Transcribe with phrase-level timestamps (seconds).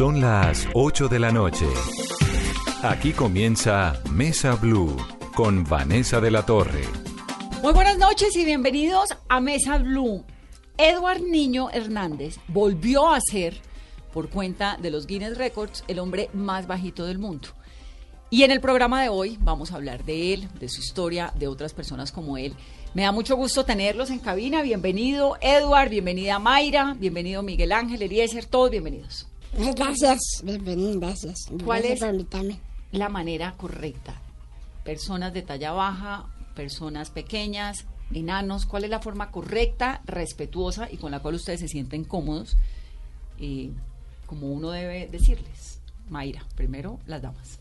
[0.00, 1.66] Son las 8 de la noche.
[2.82, 4.96] Aquí comienza Mesa Blue
[5.34, 6.84] con Vanessa de la Torre.
[7.62, 10.24] Muy buenas noches y bienvenidos a Mesa Blue.
[10.78, 13.60] Edward Niño Hernández volvió a ser,
[14.10, 17.48] por cuenta de los Guinness Records, el hombre más bajito del mundo.
[18.30, 21.46] Y en el programa de hoy vamos a hablar de él, de su historia, de
[21.46, 22.54] otras personas como él.
[22.94, 24.62] Me da mucho gusto tenerlos en cabina.
[24.62, 29.29] Bienvenido Edward, bienvenida Mayra, bienvenido Miguel Ángel, Eliezer, todos bienvenidos.
[29.52, 31.46] Gracias, bienvenido, gracias.
[31.64, 32.56] ¿Cuál Gracias es?
[32.92, 34.14] La manera correcta.
[34.84, 41.10] Personas de talla baja, personas pequeñas, enanos, ¿cuál es la forma correcta, respetuosa y con
[41.10, 42.56] la cual ustedes se sienten cómodos?
[43.38, 43.72] Y
[44.26, 45.80] como uno debe decirles.
[46.08, 47.58] Mayra, primero las damas.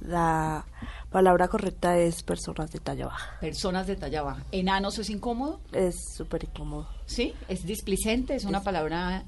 [0.00, 0.64] La
[1.10, 3.38] palabra correcta es personas de talla baja.
[3.40, 4.44] Personas de talla baja.
[4.52, 5.60] ¿Enanos es incómodo?
[5.72, 6.88] Es súper incómodo.
[7.06, 7.34] ¿Sí?
[7.48, 8.34] ¿Es displicente?
[8.34, 9.24] ¿Es una palabra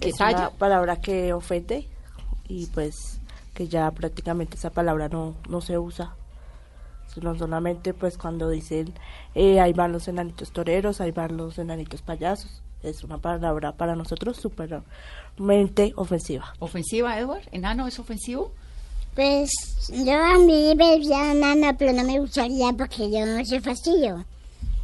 [0.00, 1.86] Es una palabra que ofende
[2.48, 3.20] y pues
[3.54, 6.14] que ya prácticamente esa palabra no, no se usa.
[7.12, 8.94] Sino solamente pues cuando dicen
[9.34, 12.62] eh, ahí van los enanitos toreros, ahí van los enanitos payasos.
[12.82, 16.54] Es una palabra para nosotros supermente ofensiva.
[16.60, 17.42] ¿Ofensiva, Edward?
[17.52, 18.52] ¿Enano es ofensivo?
[19.14, 19.50] Pues
[19.90, 24.24] yo a mí me decía nana, pero no me gustaría porque yo no soy fastidio.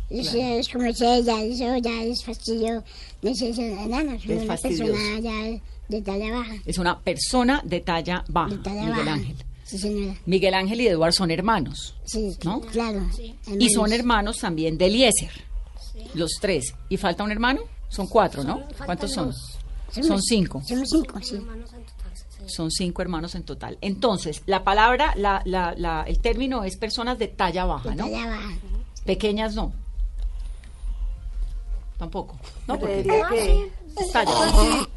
[0.09, 0.39] Claro.
[0.39, 2.85] es como dice ella, eso ya es fastidio.
[3.23, 6.55] No sé si es enana, soy Es una persona ya de talla baja.
[6.65, 9.12] Es una persona de talla baja, De talla Miguel baja.
[9.15, 9.37] Ángel.
[9.65, 10.15] Sí, señora.
[10.27, 11.97] Miguel Ángel y Eduard son hermanos.
[12.05, 12.61] Sí, ¿No?
[12.61, 13.05] claro.
[13.59, 15.31] Y son hermanos también de Eliezer.
[16.15, 16.73] Los tres.
[16.89, 17.62] ¿Y falta un hermano?
[17.89, 18.62] Son cuatro, ¿no?
[18.84, 19.33] ¿Cuántos son?
[19.33, 20.62] Somos- Son cinco.
[20.67, 21.37] Somos cinco, sí.
[22.47, 23.77] Son cinco hermanos en total.
[23.81, 28.05] Entonces, la palabra, la, la, la, el término es personas de talla baja, De ¿no?
[28.05, 28.51] talla baja.
[29.05, 29.73] Pequeñas no.
[31.98, 32.36] Tampoco.
[32.66, 34.89] No, porque que- es talla baja.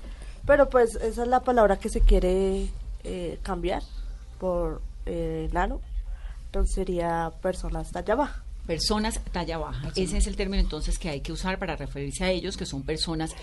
[0.46, 2.68] Pero pues esa es la palabra que se quiere
[3.04, 3.84] eh, cambiar
[4.40, 5.80] por eh, enano.
[6.46, 8.44] Entonces sería personas talla baja.
[8.66, 9.92] Personas talla baja.
[9.96, 12.84] Ese es el término entonces que hay que usar para referirse a ellos, que son
[12.84, 13.36] personas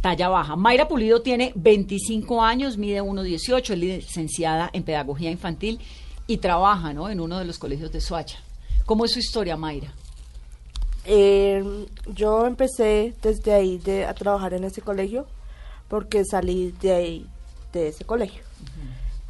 [0.00, 0.56] talla baja.
[0.56, 5.80] Mayra Pulido tiene 25 años, mide 1,18, es licenciada en Pedagogía Infantil
[6.26, 7.08] y trabaja ¿no?
[7.10, 8.38] en uno de los colegios de Soacha.
[8.86, 9.92] ¿Cómo es su historia, Mayra?
[11.04, 15.26] Eh, yo empecé desde ahí de, a trabajar en ese colegio
[15.88, 17.26] porque salí de ahí,
[17.72, 18.42] de ese colegio.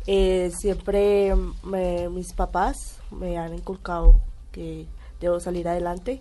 [0.06, 4.86] Eh, siempre me- mis papás me han inculcado que
[5.20, 6.20] debo salir adelante,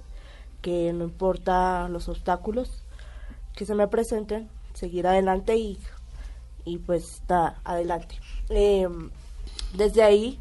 [0.61, 2.69] que no importa los obstáculos
[3.55, 5.77] que se me presenten, seguir adelante y,
[6.63, 8.15] y pues estar adelante.
[8.49, 8.87] Eh,
[9.73, 10.39] desde ahí,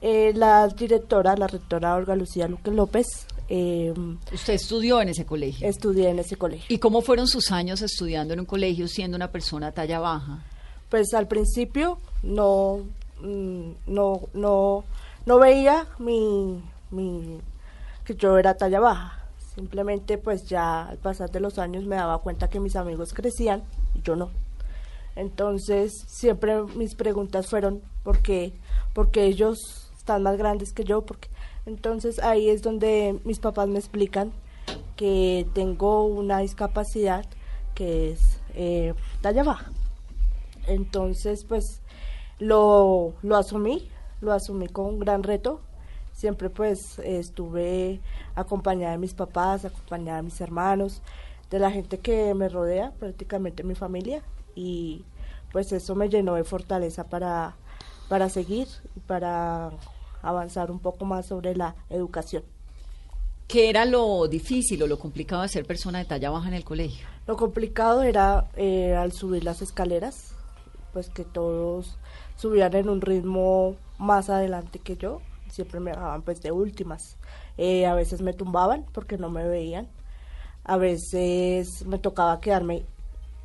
[0.00, 3.92] eh, la directora, la rectora Olga Lucía Luque López, eh,
[4.32, 5.66] Usted estudió en ese colegio.
[5.68, 6.66] estudié en ese colegio.
[6.68, 10.44] ¿Y cómo fueron sus años estudiando en un colegio siendo una persona talla baja?
[10.88, 12.78] Pues al principio no,
[13.20, 14.84] mm, no, no,
[15.26, 16.62] no veía mi,
[16.92, 17.40] mi,
[18.04, 19.24] que yo era talla baja.
[19.56, 23.64] Simplemente pues ya al pasar de los años me daba cuenta que mis amigos crecían
[23.96, 24.30] y yo no.
[25.16, 28.52] Entonces siempre mis preguntas fueron ¿por qué?
[28.94, 31.02] Porque ellos están más grandes que yo.
[31.02, 31.28] Porque...
[31.66, 34.32] Entonces ahí es donde mis papás me explican
[34.96, 37.24] que tengo una discapacidad
[37.74, 39.70] que es eh, talla baja.
[40.66, 41.80] Entonces, pues
[42.38, 43.88] lo, lo asumí,
[44.20, 45.60] lo asumí con un gran reto.
[46.12, 48.00] Siempre pues eh, estuve
[48.34, 51.02] acompañada de mis papás, acompañada de mis hermanos,
[51.50, 54.22] de la gente que me rodea, prácticamente mi familia.
[54.54, 55.04] Y
[55.52, 57.56] pues eso me llenó de fortaleza para,
[58.08, 58.68] para seguir
[59.06, 59.70] para
[60.22, 62.42] avanzar un poco más sobre la educación.
[63.46, 66.64] ¿Qué era lo difícil o lo complicado de ser persona de talla baja en el
[66.64, 67.06] colegio?
[67.26, 70.34] Lo complicado era eh, al subir las escaleras,
[70.92, 71.98] pues que todos
[72.36, 75.20] subían en un ritmo más adelante que yo,
[75.50, 77.16] siempre me dejaban pues de últimas.
[77.58, 79.88] Eh, a veces me tumbaban porque no me veían,
[80.64, 82.84] a veces me tocaba quedarme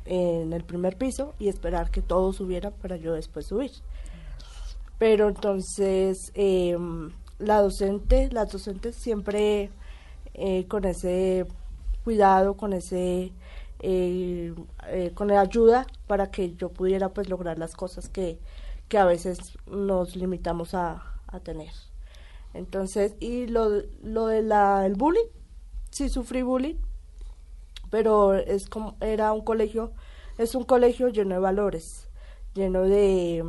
[0.04, 3.72] en el primer piso y esperar que todos subieran para yo después subir.
[4.98, 6.76] Pero entonces eh,
[7.38, 9.70] la docente, las docentes siempre
[10.34, 11.46] eh, con ese
[12.04, 13.32] cuidado, con ese
[13.80, 14.54] eh,
[14.88, 18.38] eh, con la ayuda para que yo pudiera pues lograr las cosas que,
[18.88, 21.72] que a veces nos limitamos a, a tener.
[22.54, 23.68] Entonces, y lo,
[24.02, 25.26] lo de la el bullying,
[25.90, 26.76] sí sufrí bullying,
[27.90, 29.92] pero es como era un colegio,
[30.38, 32.08] es un colegio lleno de valores,
[32.54, 33.44] lleno de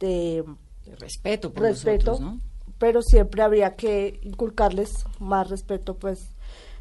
[0.00, 0.44] de
[0.84, 2.40] De respeto por respeto, nosotros, ¿no?
[2.78, 6.28] pero siempre había que inculcarles más respeto, pues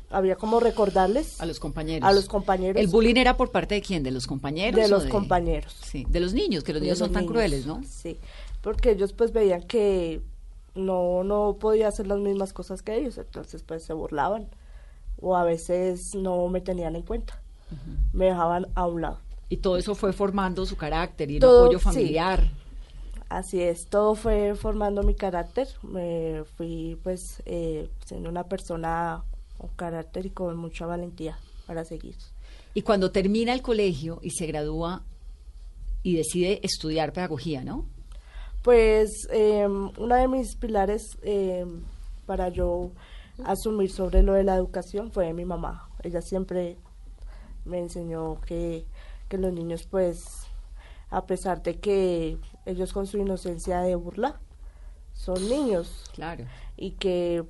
[0.10, 2.08] había como recordarles A los compañeros.
[2.08, 4.04] a los compañeros ¿El bullying era por parte de quién?
[4.04, 4.80] ¿De los compañeros?
[4.80, 5.76] de los compañeros.
[5.84, 7.32] Sí, de los niños, que los de niños son tan niños.
[7.34, 7.82] crueles, ¿no?
[7.90, 8.18] Sí,
[8.62, 10.22] porque ellos pues veían que
[10.76, 14.48] no, no podía hacer las mismas cosas que ellos, entonces pues se burlaban
[15.20, 17.42] o a veces no me tenían en cuenta,
[18.14, 19.20] me dejaban a un lado.
[19.50, 21.86] Y todo eso fue formando su carácter y el Todo, apoyo sí.
[23.30, 29.24] Así es, todo fue formando mi carácter, me fui pues eh, siendo una persona
[29.58, 32.16] con carácter y con mucha valentía para seguir.
[32.76, 35.04] Y cuando termina el colegio y se gradúa
[36.04, 37.86] y decide estudiar pedagogía, ¿no?
[38.62, 41.66] Pues eh, una de mis pilares eh,
[42.28, 42.92] para yo
[43.44, 45.90] asumir sobre lo de la educación fue mi mamá.
[46.04, 46.78] Ella siempre
[47.66, 48.86] me enseñó que,
[49.30, 50.24] que los niños, pues,
[51.10, 54.40] a pesar de que ellos con su inocencia de burla,
[55.14, 56.46] son niños Claro.
[56.78, 57.44] y que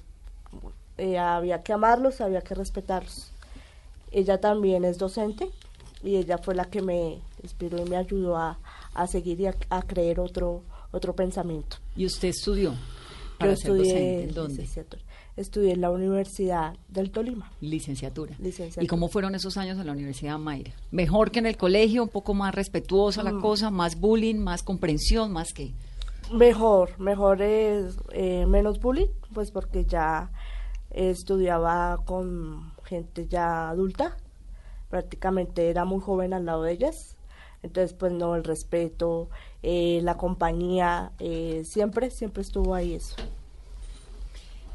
[0.98, 3.32] eh, había que amarlos, había que respetarlos.
[4.12, 5.50] Ella también es docente
[6.04, 8.60] y ella fue la que me inspiró y me ayudó a,
[8.94, 11.78] a seguir y a, a creer otro, otro pensamiento.
[11.96, 12.74] ¿Y usted estudió?
[13.38, 14.24] Para Yo ser estudié, docente.
[14.24, 14.68] ¿En dónde?
[15.38, 17.52] Estudié en la Universidad del Tolima.
[17.62, 18.36] Licenciatura.
[18.40, 18.84] Licenciatura.
[18.84, 20.72] ¿Y cómo fueron esos años en la Universidad Mayra?
[20.92, 22.04] ¿Mejor que en el colegio?
[22.04, 23.26] ¿Un poco más respetuosa Mm.
[23.26, 23.70] la cosa?
[23.72, 24.36] ¿Más bullying?
[24.36, 25.32] ¿Más comprensión?
[25.34, 25.74] ¿Más qué?
[26.34, 30.32] Mejor, mejor es eh, menos bullying, pues porque ya
[30.90, 34.18] estudiaba con gente ya adulta,
[34.90, 37.18] prácticamente era muy joven al lado de ellas,
[37.64, 39.30] entonces pues no, el respeto,
[39.62, 43.16] eh, la compañía, eh, siempre, siempre estuvo ahí eso.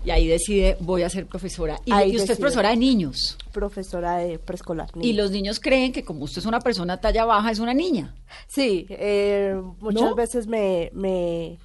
[0.04, 1.78] Y ahí decide, voy a ser profesora.
[1.84, 3.36] Y, Ahí y usted es profesora de niños.
[3.52, 4.88] Profesora de preescolar.
[5.00, 8.14] Y los niños creen que como usted es una persona talla baja, es una niña.
[8.46, 10.14] Sí, eh, muchas ¿No?
[10.14, 11.58] veces me, me,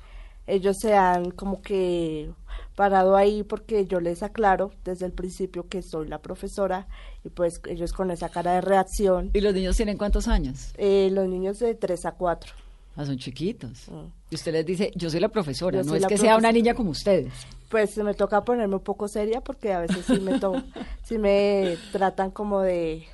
[0.47, 2.29] ellos se han como que
[2.75, 6.87] parado ahí porque yo les aclaro desde el principio que soy la profesora
[7.23, 10.73] y pues ellos con esa cara de reacción, ¿Y los niños tienen cuántos años?
[10.77, 12.53] eh, los niños de 3 a 4.
[12.95, 13.89] Ah, son chiquitos.
[13.89, 14.05] Mm.
[14.31, 16.73] Y usted les dice, yo soy la profesora, Yo no es que sea una niña
[16.73, 17.33] como ustedes.
[17.69, 20.53] Pues me toca ponerme un poco seria porque a veces sí me, to
[21.03, 23.05] sí me tratan como de...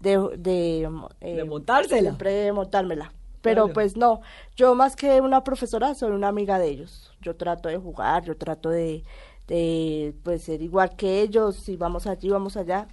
[0.00, 0.88] De, de,
[1.20, 2.00] eh, De montársela.
[2.00, 3.12] Siempre de montármela.
[3.40, 3.74] Pero Claro.
[3.74, 4.20] pues no,
[4.56, 7.12] yo más que una profesora soy una amiga de ellos.
[7.20, 9.04] Yo trato de jugar, yo trato de,
[9.46, 12.88] de pues ser igual que ellos, y vamos allí, vamos allá.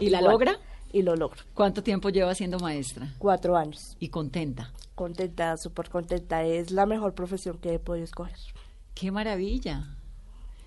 [0.00, 0.58] ¿Y la logra?
[0.92, 1.42] Y lo logro.
[1.54, 3.08] ¿Cuánto tiempo lleva siendo maestra?
[3.18, 3.96] Cuatro años.
[4.00, 4.70] Y contenta.
[4.96, 6.42] Contenta, súper contenta.
[6.42, 8.36] Es la mejor profesión que he podido escoger.
[8.94, 9.94] ¡Qué maravilla!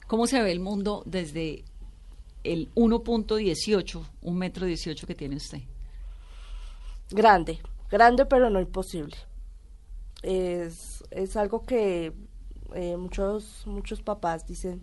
[0.08, 1.66] ¿Cómo se ve el mundo desde
[2.44, 5.60] el 1.18, un metro 18 que tiene usted?
[7.12, 7.60] Grande,
[7.90, 9.18] grande pero no imposible.
[10.22, 12.14] Es, es algo que
[12.76, 14.82] eh, muchos, muchos papás dicen,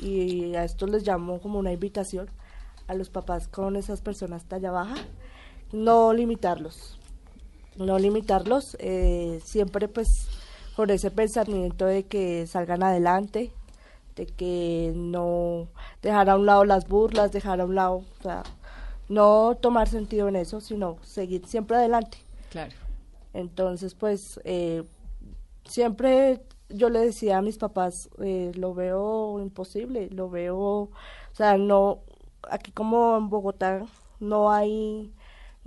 [0.00, 2.30] y a esto les llamo como una invitación
[2.86, 4.96] a los papás con esas personas talla baja,
[5.72, 6.98] no limitarlos,
[7.78, 10.28] no limitarlos, eh, siempre pues
[10.76, 13.52] con ese pensamiento de que salgan adelante,
[14.16, 15.68] de que no
[16.02, 18.42] dejar a un lado las burlas, dejar a un lado, o sea,
[19.08, 22.18] no tomar sentido en eso, sino seguir siempre adelante.
[22.50, 22.74] Claro.
[23.32, 24.82] Entonces, pues, eh,
[25.64, 30.90] siempre yo le decía a mis papás, eh, lo veo imposible, lo veo, o
[31.32, 32.00] sea, no,
[32.50, 33.86] aquí como en Bogotá
[34.20, 35.12] no hay,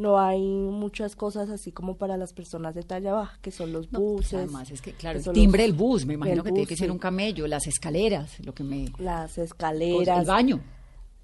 [0.01, 3.91] no hay muchas cosas así como para las personas de talla baja, que son los
[3.91, 4.33] No, pues, buses.
[4.33, 6.75] además es que, claro, que el timbre del bus, me imagino el que tiene que
[6.75, 8.91] ser sí, un camello, las escaleras, lo que me...
[8.97, 10.25] Las el escaleras.
[10.25, 10.59] baño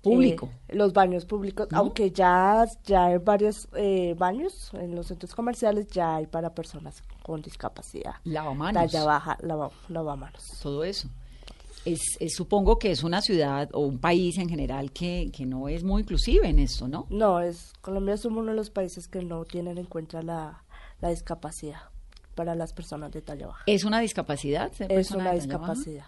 [0.02, 0.50] público.
[0.70, 1.80] eh, los baños públicos, ¿No?
[1.80, 7.04] aunque ya, ya hay varios eh, baños en los centros comerciales, ya hay para personas
[7.24, 8.14] con discapacidad.
[8.24, 8.74] Lavamanos.
[8.92, 10.60] Talla baja, lava, lavamanos.
[10.62, 11.10] todo eso.
[11.94, 15.68] Es, es- supongo que es una ciudad o un país en general que, que no
[15.70, 17.08] es muy inclusive en esto, ¿no?
[17.10, 20.64] No, es Colombia es uno de los países que no tienen en cuenta la,
[21.02, 21.82] la discapacidad
[22.36, 23.64] para las personas de talla baja.
[23.66, 24.72] ¿Es una discapacidad?
[24.90, 25.74] Es una de talla baja?
[25.74, 26.06] discapacidad.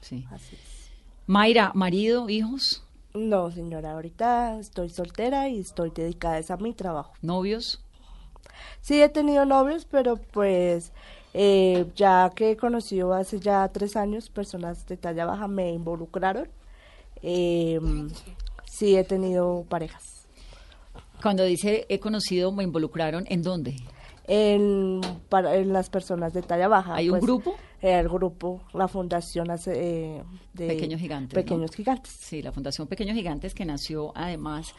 [0.00, 0.26] Sí.
[0.30, 0.90] Así es.
[1.26, 7.12] Mayra, marido, hijos, No, señora, ahorita estoy soltera y estoy dedicada a mi trabajo.
[7.22, 7.82] novios.
[8.80, 10.92] Sí he tenido novios, pero pues
[11.34, 16.48] eh, ya que he conocido hace ya tres años personas de talla baja me involucraron.
[17.22, 17.78] Eh,
[18.64, 20.26] sí he tenido parejas.
[21.22, 23.76] Cuando dice he conocido, me involucraron, ¿en dónde?
[24.26, 26.94] En, para, en las personas de talla baja.
[26.94, 27.56] ¿Hay un pues, grupo?
[27.82, 30.22] eh, el grupo, la fundación hace, eh,
[30.52, 31.42] de Pequeños Gigantes, ¿no?
[31.42, 32.12] Pequeños Gigantes.
[32.12, 34.74] Sí, la Fundación Pequeños Gigantes que nació además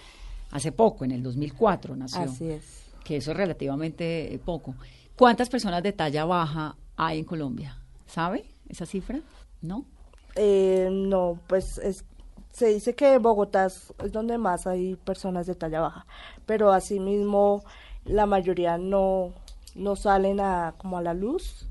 [0.52, 2.22] hace poco, en el 2004 nació.
[2.22, 2.84] Así es.
[3.04, 4.76] Que eso es relativamente eh, poco.
[5.22, 7.78] ¿Cuántas personas de talla baja hay en Colombia?
[8.08, 9.20] ¿Sabe esa cifra?
[9.62, 9.86] ¿No?
[10.34, 12.04] Eh, no, pues es
[12.50, 16.08] se dice que Bogotá es es donde más hay personas de talla baja,
[16.48, 17.64] pero asimismo
[18.04, 19.32] la mayoría no,
[19.76, 21.68] no salen a, como a la luz,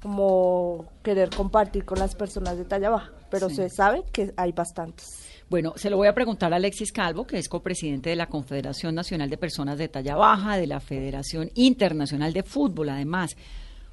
[0.00, 3.56] como querer compartir con las personas de talla baja, pero Sí.
[3.56, 5.33] se sabe que hay bastantes.
[5.50, 8.94] Bueno, se lo voy a preguntar a Alexis Calvo, que es copresidente de la Confederación
[8.94, 13.36] Nacional de Personas de Talla Baja, de la Federación Internacional de Fútbol, además.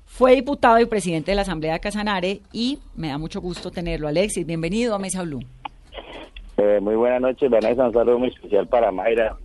[0.06, 4.08] Fue diputado y presidente de la Asamblea de Casanare y me da mucho gusto tenerlo.
[4.08, 5.42] Alexis, bienvenido a Mesa Blue.
[6.58, 7.86] Eh, muy buenas noches, Vanessa.
[7.86, 9.36] Un saludo muy especial para Mayra,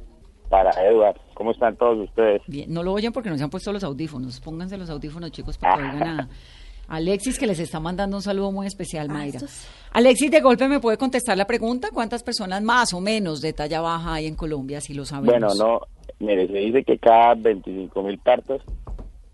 [0.49, 1.17] para Edward.
[1.35, 2.43] ¿Cómo están todos ustedes?
[2.47, 4.41] Bien, no lo oyen porque no se han puesto los audífonos.
[4.41, 6.29] Pónganse los audífonos, chicos, para que oigan a
[6.89, 9.39] Alexis, que les está mandando un saludo muy especial, Mayra.
[9.39, 11.89] estos- Alexis, de golpe, ¿me puede contestar la pregunta?
[11.93, 15.33] ¿Cuántas personas más o menos de talla baja hay en Colombia, si lo sabemos?
[15.33, 15.81] Bueno, no,
[16.21, 18.63] mire, se dice que cada 25 mil partos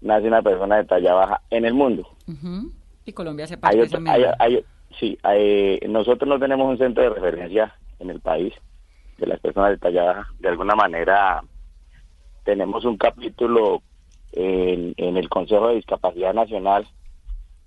[0.00, 2.08] nace una persona de talla baja en el mundo.
[3.04, 4.64] Y Colombia se Hay parte otro- hay- hay-
[5.00, 8.54] sí, hay- nosotros no tenemos un centro de referencia en el país
[9.18, 10.28] de las personas de talla baja.
[10.38, 11.42] De alguna manera
[12.44, 13.82] tenemos un capítulo
[14.32, 16.86] en, en el Consejo de Discapacidad Nacional.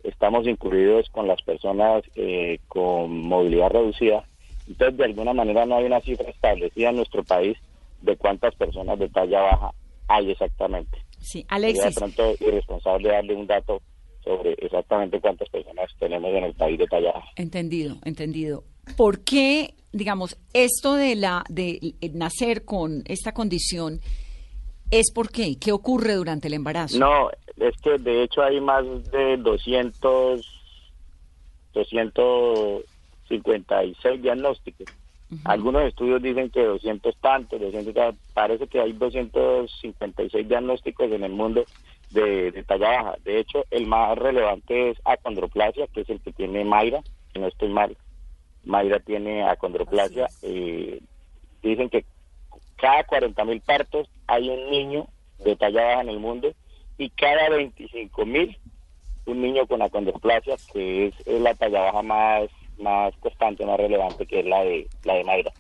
[0.06, 4.24] Estamos incluidos con las personas eh, con movilidad reducida.
[4.68, 7.58] Entonces, de alguna manera no hay una cifra establecida en nuestro país
[8.02, 9.72] de cuántas personas de talla baja
[10.08, 10.98] hay exactamente.
[11.20, 13.82] Sí, Sería de Alexis, pronto irresponsable darle un dato
[14.24, 17.28] sobre exactamente cuántas personas tenemos en el país de talla baja.
[17.36, 18.64] entendido, entendido.
[18.98, 24.00] ¿Por qué, digamos, esto de la de eh, nacer con esta condición
[25.00, 25.58] es por qué?
[25.60, 26.98] ¿Qué ocurre durante el embarazo?
[26.98, 30.42] No, es que de hecho hay más de 200,
[31.74, 34.88] 256 diagnósticos.
[35.44, 41.32] Algunos estudios dicen que 200 tantos, 200 tantos, parece que hay 256 diagnósticos en el
[41.32, 41.66] mundo
[42.12, 43.16] de, de talla baja.
[43.24, 47.02] De hecho, el más relevante es acondroplasia, que es el que tiene Mayra,
[47.34, 47.98] si no estoy mal.
[48.64, 50.28] Mayra tiene acondroplasia.
[50.44, 51.02] eh,
[51.64, 52.06] dicen que
[52.78, 55.08] cada 40 mil partos hay un niño
[55.40, 56.54] de talla baja en el mundo
[56.98, 58.58] y cada 25 mil
[59.26, 64.26] un niño con acondroplasia, que es, es la talla baja más más constante, más relevante,
[64.26, 65.52] que es la de la de Mayra.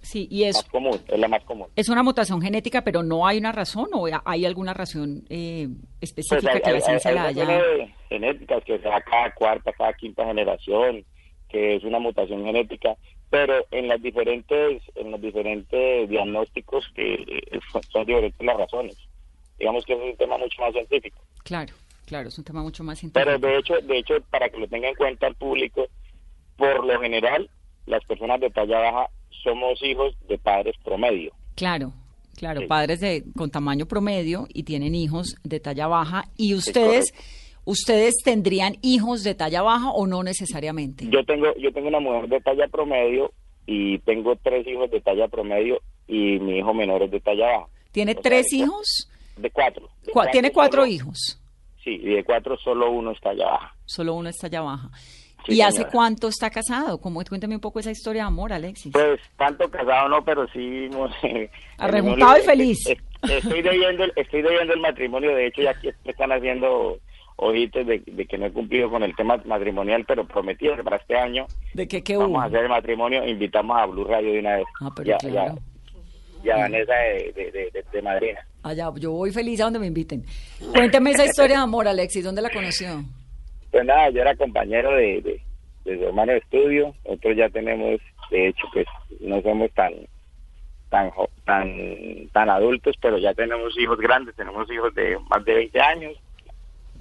[0.00, 1.68] Sí, y es, Más común, es la más común.
[1.76, 5.68] es una mutación genética, pero no hay una razón o hay alguna razón eh,
[6.00, 7.62] específica Pues hay, que la ciencia hay la haya...
[8.08, 11.04] genéticas que se da cada cuarta, cada quinta generación,
[11.48, 12.96] que es una mutación genética,
[13.32, 17.60] pero en las diferentes, en los diferentes diagnósticos que eh,
[17.90, 18.94] son, diferentes las razones.
[19.58, 21.18] Digamos que es un tema mucho más científico.
[21.42, 21.72] Claro,
[22.04, 23.24] claro, es un tema mucho más científico.
[23.24, 25.86] Pero de hecho, de hecho, para que lo tenga en cuenta el público,
[26.58, 27.48] por lo general,
[27.86, 29.06] las personas de talla baja
[29.42, 31.32] somos hijos de padres promedio.
[31.54, 31.94] Claro,
[32.36, 32.66] claro, Sí.
[32.66, 37.14] padres de con tamaño promedio y tienen hijos de talla baja y ustedes
[37.64, 41.06] ustedes tendrían hijos de talla baja o no necesariamente.
[41.10, 43.32] Yo tengo, yo tengo una mujer de talla promedio
[43.66, 47.66] y tengo tres hijos de talla promedio y mi hijo menor es de talla baja.
[47.92, 49.08] ¿Tiene O tres hijos?
[49.36, 49.88] De cuatro.
[50.04, 51.38] De Tiene cuatro solo- hijos.
[51.84, 53.74] Sí, y de cuatro solo uno es talla baja.
[53.86, 54.90] Solo uno es talla baja.
[55.46, 56.98] Sí, ¿Y hace cuánto está casado?
[57.00, 58.92] ¿Cómo, cuéntame un poco esa historia de amor, Alexis.
[58.92, 60.88] Pues tanto casado no, pero sí...
[60.92, 62.78] no sé, Arrejuntado y el- feliz.
[62.86, 62.98] es-
[63.30, 66.98] Estoy debiendo, estoy debiendo el matrimonio, de hecho ya aquí me están haciendo
[67.42, 70.96] ojitos de, de que no he cumplido con el tema matrimonial, pero prometí que para
[70.96, 72.24] este año ¿De qué, qué hubo?
[72.24, 74.64] vamos a hacer el matrimonio, invitamos a Blue Radio de una vez.
[74.80, 75.58] Ah, pero ya, claro.
[76.44, 78.40] ya, ya Vanessa de, de, de, madrina.
[78.62, 80.24] Allá, yo voy feliz a donde me inviten.
[80.72, 82.24] Cuénteme esa historia de amor, Alexis.
[82.24, 83.02] ¿Dónde la conoció?
[83.72, 85.40] Pues nada, yo era compañero de,
[85.84, 88.86] de, su hermano de estudio, nosotros ya tenemos, de hecho, pues
[89.20, 89.92] no somos tan
[90.90, 91.10] tan
[91.44, 96.12] tan tan adultos, pero ya tenemos hijos grandes, tenemos hijos de más de 20 años,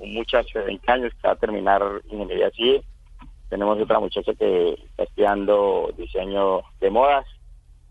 [0.02, 2.84] un muchacho de 20 años que va a terminar ingeniería civil,
[3.50, 7.26] tenemos otra muchacha que está estudiando diseño de modas,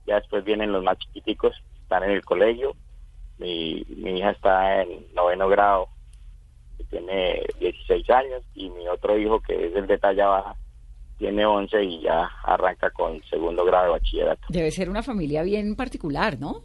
[0.07, 2.75] ya después vienen los más chiquiticos, están en el colegio,
[3.39, 5.89] mi, hija está en noveno grado,
[6.79, 10.57] que tiene 16 años, y mi otro hijo, que es el de talla baja,
[11.19, 14.47] tiene 11 y ya arranca con segundo grado de bachillerato.
[14.49, 16.63] Debe ser una familia bien particular, ¿no?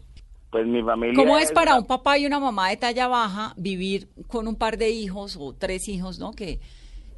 [0.52, 1.16] Pues mi familia...
[1.16, 4.78] ¿Cómo es para un papá y una mamá de talla baja vivir con un par
[4.78, 6.32] de hijos o tres hijos, ¿no?
[6.32, 6.60] Que,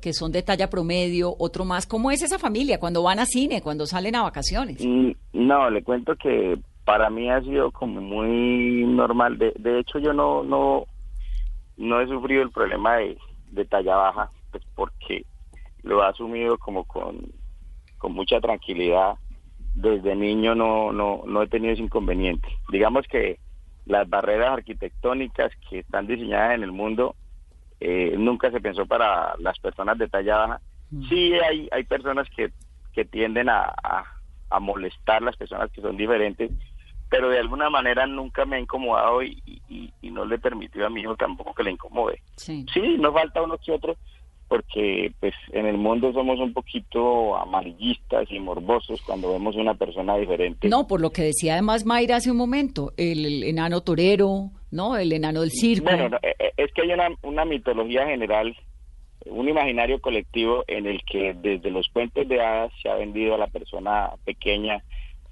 [0.01, 1.85] que son de talla promedio, otro más.
[1.85, 4.83] ¿Cómo es esa familia cuando van a cine, cuando salen a vacaciones?
[4.83, 9.37] Mm, No, le cuento que para mí ha sido como muy normal.
[9.37, 10.85] De, de hecho, yo no, no,
[11.75, 13.17] no he sufrido el problema de,
[13.51, 15.25] de talla baja, pues porque
[15.83, 17.17] lo he asumido como con,
[17.97, 19.15] con mucha tranquilidad.
[19.77, 22.47] Desde niño no, no, no he tenido ese inconveniente.
[22.71, 23.37] Digamos que
[23.85, 27.15] las barreras arquitectónicas que están diseñadas en el mundo
[27.79, 30.61] eh, nunca se pensó para las personas de talla baja.
[31.07, 32.49] Sí hay, hay personas que,
[32.91, 34.03] que tienden a, a,
[34.49, 36.49] a molestar las personas que son diferentes,
[37.07, 40.89] pero de alguna manera nunca me ha incomodado y, y, y no le permitió a
[40.89, 42.19] mi hijo tampoco que le incomode.
[42.35, 42.65] Sí.
[42.73, 43.95] Sí, nos falta uno que otro,
[44.47, 50.15] porque pues en el mundo somos un poquito amarillistas y morbosos cuando vemos una persona
[50.17, 50.69] diferente.
[50.69, 54.95] No, por lo que decía además Mayra hace un momento, el, el enano torero, ¿no?
[54.97, 55.85] El enano del circo.
[55.85, 58.55] Bueno, no, eh, eh, es que hay una, una mitología general,
[59.25, 63.37] un imaginario colectivo en el que desde los cuentos de hadas se ha vendido a
[63.37, 64.81] la persona pequeña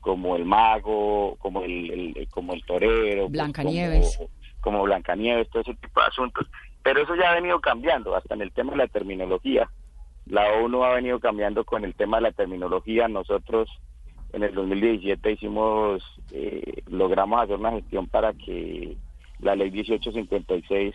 [0.01, 4.17] como el mago, como el, el- como el torero, pues, Blancanieves.
[4.17, 4.29] como,
[4.61, 6.47] como Blancanieves, todo ese tipo de asuntos.
[6.85, 9.67] Pero eso ya ha venido cambiando, hasta en el tema de la terminología.
[10.27, 13.07] La ONU ha venido cambiando con el tema de la terminología.
[13.07, 13.67] Nosotros
[14.33, 18.97] en el 2017 hicimos, eh, logramos hacer una gestión para que
[19.39, 20.93] la ley 1856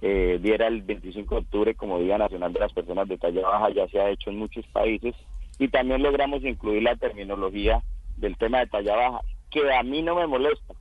[0.00, 3.68] eh, diera el 25 de octubre como Día Nacional de las Personas de Talla Baja,
[3.68, 5.14] ya se ha hecho en muchos países,
[5.58, 7.82] y también logramos incluir la terminología
[8.16, 9.20] del tema de talla baja,
[9.50, 10.74] que a mí no me molesta.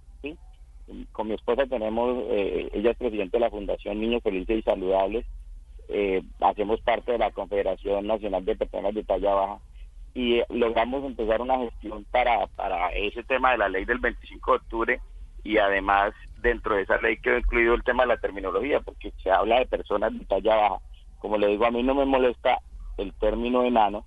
[1.12, 5.25] Con mi esposa tenemos, eh, ella es presidente de la Fundación Niños Felices y Saludables,
[5.89, 9.60] eh, hacemos parte de la Confederación Nacional de Personas de Talla Baja,
[10.17, 14.51] y eh, logramos empezar una gestión para, para ese tema de la ley del 25
[14.51, 15.01] de octubre
[15.44, 19.29] y además dentro de esa ley quedó incluido el tema de la terminología porque se
[19.29, 20.77] habla de personas de talla baja.
[21.20, 22.60] Como le digo, a mí no me molesta
[22.98, 24.06] el término enano,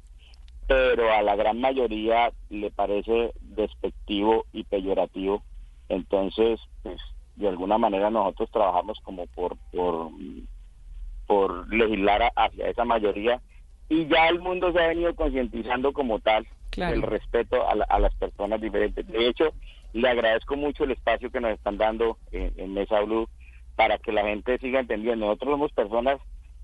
[0.67, 5.43] pero a la gran mayoría le parece despectivo y peyorativo.
[5.91, 6.99] Entonces, pues
[7.37, 10.09] de alguna manera nosotros trabajamos como por por
[11.27, 13.41] por legislar hacia esa mayoría
[13.89, 16.95] y ya el mundo se ha venido concientizando como tal Claro.
[16.95, 19.05] el respeto a, la- a las personas diferentes.
[19.09, 19.53] De hecho,
[19.93, 23.29] le agradezco mucho el espacio que nos están dando en, en Mesa Blue
[23.75, 25.27] para que la gente siga entendiendo.
[25.27, 26.21] Nosotros somos personas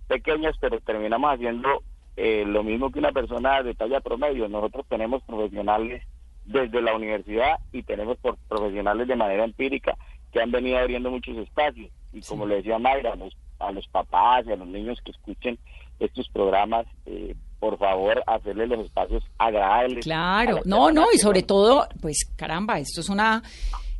[0.06, 1.82] pequeñas, pero terminamos haciendo
[2.16, 4.48] eh, lo mismo que una persona de talla promedio.
[4.48, 6.04] Nosotros tenemos profesionales
[6.46, 9.96] desde la universidad y tenemos por profesionales de manera empírica
[10.32, 11.90] que han venido abriendo muchos espacios.
[12.12, 15.10] Y como le decía Mayra, a los, a los papás y a los niños que
[15.10, 15.58] escuchen
[15.98, 20.04] estos programas, eh, por favor, hacerles los espacios agradables.
[20.04, 23.42] Claro, no, no, y sobre todo, pues caramba, esto es una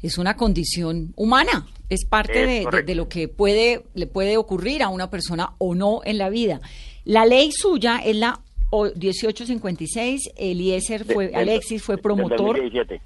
[0.03, 4.83] es una condición humana, es parte Es de, de lo que puede le puede ocurrir
[4.83, 6.61] a una persona o no en la vida.
[7.05, 13.00] La ley suya es la o- 1856, Eliezer de- fue Alexis fue del promotor 2017.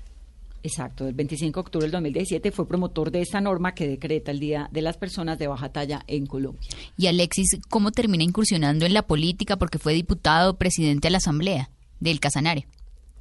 [0.62, 4.40] Exacto, el 25 de octubre del 2017 fue promotor de esta norma que decreta el
[4.40, 6.68] Día de las Personas de Baja Talla en Colombia.
[6.98, 9.56] Y Alexis, ¿cómo termina incursionando en la política?
[9.56, 12.66] Porque fue diputado, presidente de la Asamblea del Casanare.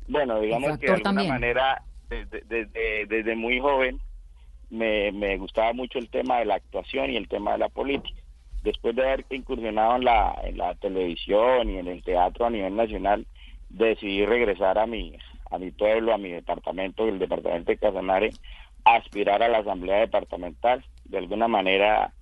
[0.09, 1.29] Bueno, digamos que de alguna también.
[1.29, 3.99] manera, desde, desde, desde muy joven,
[4.69, 8.18] me, me gustaba mucho el tema de la actuación y el tema de la política.
[8.61, 12.75] Después de haber incursionado en la, en la televisión y en el teatro a nivel
[12.75, 13.25] nacional,
[13.69, 15.17] decidí regresar a mi,
[15.49, 18.31] a mi pueblo, a mi departamento, el departamento de Casanare,
[18.83, 22.13] aspirar a la asamblea departamental, de alguna manera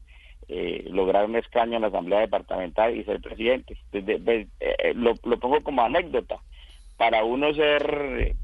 [0.48, 3.78] eh, lograr un escaño en la asamblea departamental y ser presidente.
[3.92, 6.42] Desde- pues, eh, lo, lo pongo como anécdota.
[6.98, 7.84] Para uno ser
[8.20, 8.36] eh,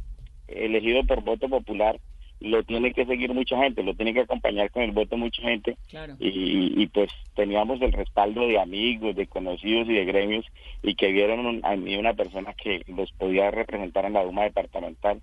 [0.48, 2.00] elegido por voto popular,
[2.44, 5.78] lo tiene que seguir mucha gente, lo tiene que acompañar con el voto mucha gente
[5.90, 6.16] Claro.
[6.20, 10.46] y, y, pues teníamos el respaldo de amigos, de conocidos y de gremios
[10.84, 14.44] y que vieron un- a mí una persona que los podía representar en la Duma
[14.44, 15.22] departamental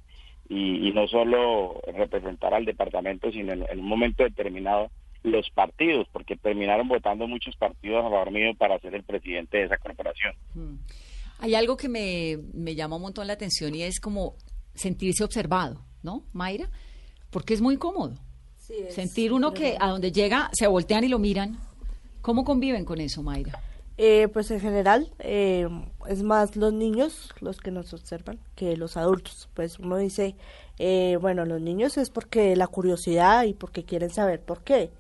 [0.48, 4.90] y, y no solo representar al departamento, sino en, en un momento determinado
[5.22, 9.64] los partidos, porque terminaron votando muchos partidos a favor mío para ser el presidente de
[9.64, 10.33] esa corporación.
[10.54, 10.76] Mm.
[11.40, 14.35] Hay algo que me, me llama un montón la atención y es como
[14.74, 16.70] sentirse observado, ¿no, Mayra?
[17.30, 18.14] Porque es muy cómodo.
[18.90, 21.58] Sentir uno que a donde llega se voltean y lo miran.
[22.22, 23.60] ¿Cómo conviven con eso, Mayra?
[23.96, 25.68] Eh, pues en general eh,
[26.06, 29.48] es más los niños los que nos observan que los adultos.
[29.54, 30.36] Pues uno dice,
[30.78, 34.90] eh, bueno, los niños es porque la curiosidad y porque quieren saber por qué.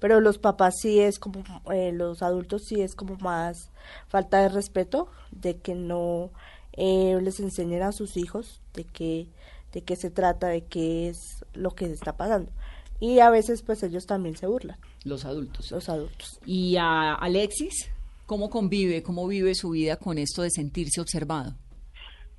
[0.00, 3.70] Pero los papás sí es como, eh, los adultos sí es como más
[4.08, 6.30] falta de respeto, de que no
[6.72, 9.28] eh, les enseñen a sus hijos de qué,
[9.72, 12.50] de qué se trata, de qué es lo que está pasando.
[12.98, 15.70] Y a veces pues ellos también se burlan, Los adultos.
[15.70, 16.38] los adultos.
[16.44, 17.90] Y a Alexis,
[18.26, 21.54] ¿cómo convive, cómo vive su vida con esto de sentirse observado?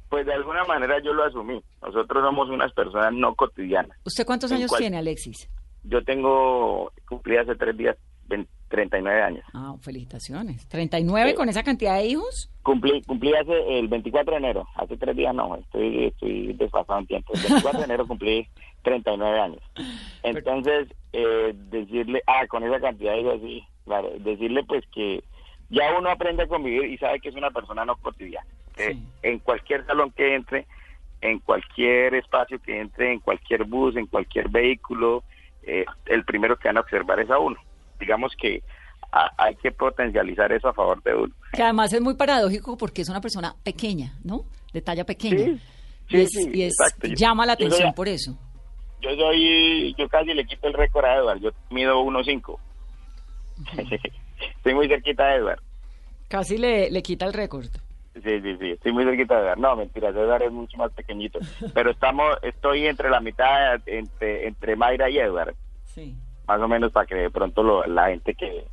[0.09, 1.63] Pues de alguna manera yo lo asumí.
[1.81, 3.97] Nosotros somos unas personas no cotidianas.
[4.05, 5.49] ¿Usted cuántos ¿En años tiene, Alexis?
[5.83, 9.45] Yo tengo, cumplí hace tres días 20 39 años.
[9.53, 10.67] Ah, felicitaciones.
[10.69, 11.35] ¿39 Sí.
[11.35, 12.49] con esa cantidad de hijos?
[12.63, 17.05] Cumplí, cumplí hace el 24 de enero, hace tres días no, estoy, estoy desfasado en
[17.07, 17.33] tiempo.
[17.33, 18.47] El 24 de enero cumplí
[18.83, 19.61] 39 años.
[20.23, 25.23] Entonces, eh, decirle, ah, con esa cantidad de hijos, sí, claro, decirle pues que
[25.69, 28.47] ya uno aprende a convivir y sabe que es una persona no cotidiana.
[28.75, 29.03] Sí.
[29.23, 30.65] En cualquier salón que entre,
[31.21, 35.23] en cualquier espacio que entre, en cualquier bus, en cualquier vehículo,
[35.63, 37.57] eh, el primero que van a observar es a uno.
[38.01, 38.61] Digamos que
[39.13, 41.33] a- hay que potencializar eso a favor de uno.
[41.53, 44.43] Que además es muy paradójico porque es una persona pequeña, ¿no?
[44.73, 45.37] De talla pequeña.
[46.09, 46.75] Sí, y sí, es, sí, y es-
[47.15, 48.37] llama la soy atención por eso.
[49.01, 52.59] Yo soy, yo casi le quito el récord a Edward, yo mido 1.5.
[54.57, 55.59] Estoy muy cerquita de Edward.
[56.27, 57.65] Casi le, le quita el récord.
[58.13, 59.59] Sí, sí, sí, estoy muy cerquita de Edward.
[59.59, 61.39] No, mentira, Edward es mucho más pequeñito.
[61.73, 65.55] Pero estamos, estoy entre la mitad, entre, entre Mayra y Edward.
[65.85, 66.15] Sí.
[66.51, 68.65] Más o menos para que de pronto lo- la gente que,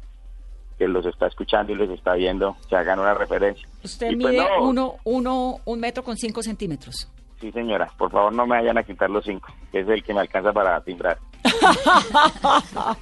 [0.79, 3.67] que los está escuchando y los está viendo se hagan una referencia.
[3.83, 7.09] Usted Y pues mide no, uno, uno, un metro con cinco centímetros.
[7.41, 10.13] Sí, señora, por favor no me vayan a quitar los cinco, que es el que
[10.13, 11.19] me alcanza para timbrar.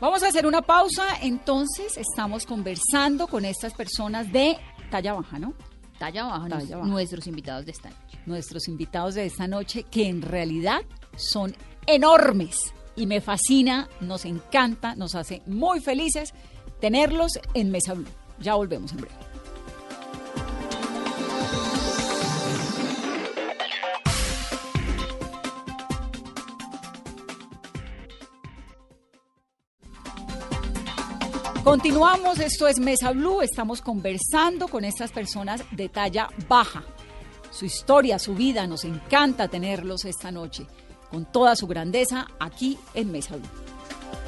[0.00, 4.56] Vamos a hacer una pausa, entonces estamos conversando con estas personas de
[4.90, 5.52] talla baja, ¿no?
[5.98, 6.86] Talla baja, Talla nos- baja.
[6.86, 8.18] nuestros invitados de esta noche.
[8.24, 10.80] Nuestros invitados de esta noche, que en realidad
[11.16, 11.54] son
[11.94, 16.34] enormes y me fascina, nos encanta, nos hace muy felices
[16.80, 18.08] tenerlos en Mesa Blue.
[18.38, 19.30] Ya volvemos en breve.
[31.70, 36.82] Continuamos, esto es Mesa Blue, estamos conversando con estas personas de talla baja.
[37.50, 40.66] Su historia, su vida, nos encanta tenerlos esta noche,
[41.10, 43.48] con toda su grandeza, aquí en Mesa Blue.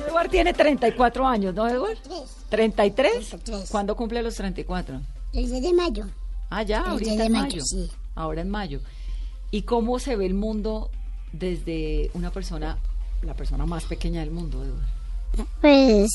[0.09, 1.99] Edward tiene 34 años, ¿no, Edward?
[2.03, 2.37] Tres.
[2.51, 2.95] ¿33?
[2.95, 3.71] 33.
[3.71, 5.01] ¿Cuándo cumple los 34?
[5.33, 6.05] El 10 de mayo.
[6.51, 7.62] Ah, ya, El ahorita 10 de en mayo, mayo.
[7.64, 7.90] sí.
[8.14, 8.81] Ahora en mayo.
[9.51, 10.90] ¿Y cómo se ve el mundo
[11.33, 12.79] desde una persona,
[13.23, 15.47] la persona más pequeña del mundo, Edward?
[15.61, 16.11] Pues.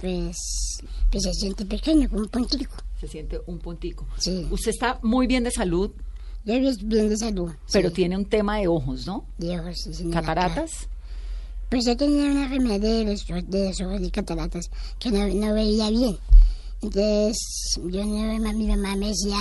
[0.00, 0.36] Pues.
[1.10, 2.76] Pues se siente pequeño, como un puntico.
[3.00, 4.06] Se siente un puntico.
[4.18, 4.46] Sí.
[4.50, 5.90] Usted está muy bien de salud,
[6.44, 7.50] Yo bien de salud.
[7.72, 9.24] pero sí, tiene un tema de ojos, ¿no?
[9.38, 10.88] de ojos, sí, señora, ¿Cataratas?
[11.70, 15.54] Pues yo tenía una enfermedad de los, de los ojos y cataratas que no, no
[15.54, 16.16] veía bien.
[16.82, 17.36] Entonces,
[17.90, 19.36] yo no, mi mamá me decía,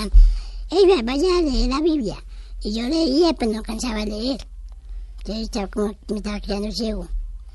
[0.69, 2.15] hey, va, vaya a leer la Biblia.
[2.61, 4.47] Y yo leía, pero no cansaba de leer.
[5.19, 7.07] Entonces, estaba como, me estaba quedando ciego.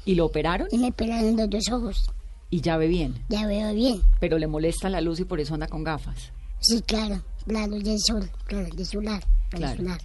[0.05, 0.69] ¿Y lo operaron?
[0.71, 2.11] Y me pelaron los dos ojos.
[2.51, 4.03] Y ya ve bien, Ya veo bien.
[4.21, 6.33] pero le molesta la luz y por eso anda con gafas.
[6.61, 9.77] Sí, claro, la luz del sol, claro, del solar, Claro.
[9.77, 10.01] solar.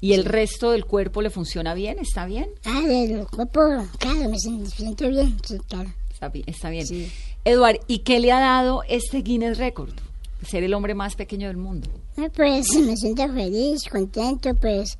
[0.00, 1.98] ¿Y el resto del cuerpo le funciona bien?
[1.98, 2.48] ¿Está bien?
[2.64, 3.60] Ah, del cuerpo,
[3.98, 5.90] claro, me siento, siento bien, sí, claro.
[6.12, 6.44] Está bien.
[6.48, 6.86] Está bien.
[6.86, 7.10] Sí.
[7.44, 9.92] Eduard, ¿y qué le ha dado este Guinness Record?
[10.46, 11.88] Ser el hombre más pequeño del mundo.
[12.16, 14.96] Ah, Pues me siento feliz, contento, pues,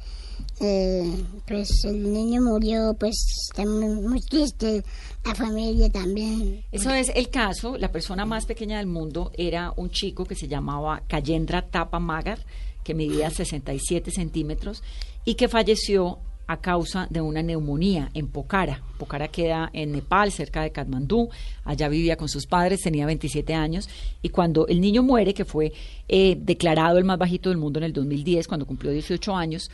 [0.60, 3.16] eh, pues el niño murió, pues
[3.48, 4.82] está muy, muy triste,
[5.24, 6.64] la familia también.
[6.72, 7.76] Eso es el caso.
[7.76, 12.38] La persona más pequeña del mundo era un chico que se llamaba Kayendra Tapa Magar,
[12.84, 14.82] que medía 67 centímetros
[15.24, 18.80] y que falleció a causa de una neumonía en Pokhara.
[18.98, 21.28] Pokhara queda en Nepal, cerca de Katmandú.
[21.64, 23.88] Allá vivía con sus padres, tenía 27 años.
[24.22, 25.72] Y cuando el niño muere, que fue
[26.08, 29.70] eh, declarado el más bajito del mundo en el 2010, cuando cumplió 18 años,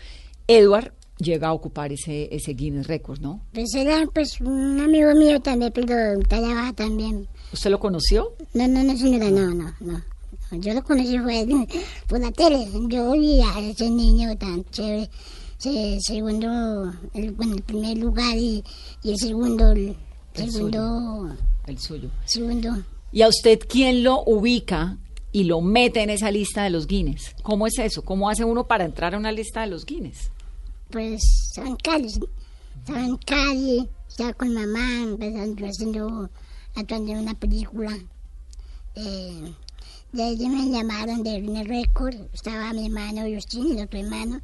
[0.56, 3.40] Edward llega a ocupar ese, ese Guinness Record, ¿no?
[3.52, 7.28] Pues era pues un amigo mío también, pero baja también.
[7.52, 8.32] ¿Usted lo conoció?
[8.54, 10.02] No, no, no, señora, no, no, no.
[10.52, 11.46] Yo lo conocí fue
[12.08, 12.66] por la tele.
[12.88, 15.08] Yo vi a ese niño tan chévere.
[15.58, 18.62] Se, segundo, el, bueno, el primer lugar y,
[19.02, 19.96] y el segundo, el,
[20.34, 21.36] El segundo,
[21.66, 22.10] El suyo.
[22.24, 22.82] segundo.
[23.12, 24.98] ¿Y a usted quién lo ubica
[25.30, 27.34] y lo mete en esa lista de los Guinness?
[27.42, 28.02] ¿Cómo es eso?
[28.02, 30.30] ¿Cómo hace uno para entrar a una lista de los Guinness?
[30.92, 32.06] Pues en Cali,
[32.78, 36.30] estaba en Cali, estaba con mamá, empezando haciendo,
[36.74, 37.98] actuando una película.
[38.94, 39.54] Eh,
[40.12, 44.42] de ahí me llamaron de Rene Record, estaba mi hermano Justin y otro hermano,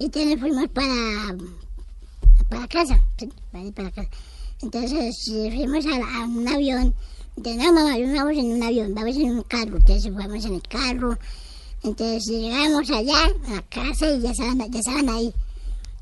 [0.00, 1.36] y entonces fuimos para,
[2.48, 3.00] para casa.
[4.60, 6.92] Entonces fuimos a, a un avión,
[7.36, 10.54] entonces no mamá, no vamos en un avión, vamos en un carro, entonces fuimos en
[10.54, 11.16] el carro,
[11.84, 15.32] entonces llegamos allá a la casa y ya estaban, ya estaban ahí.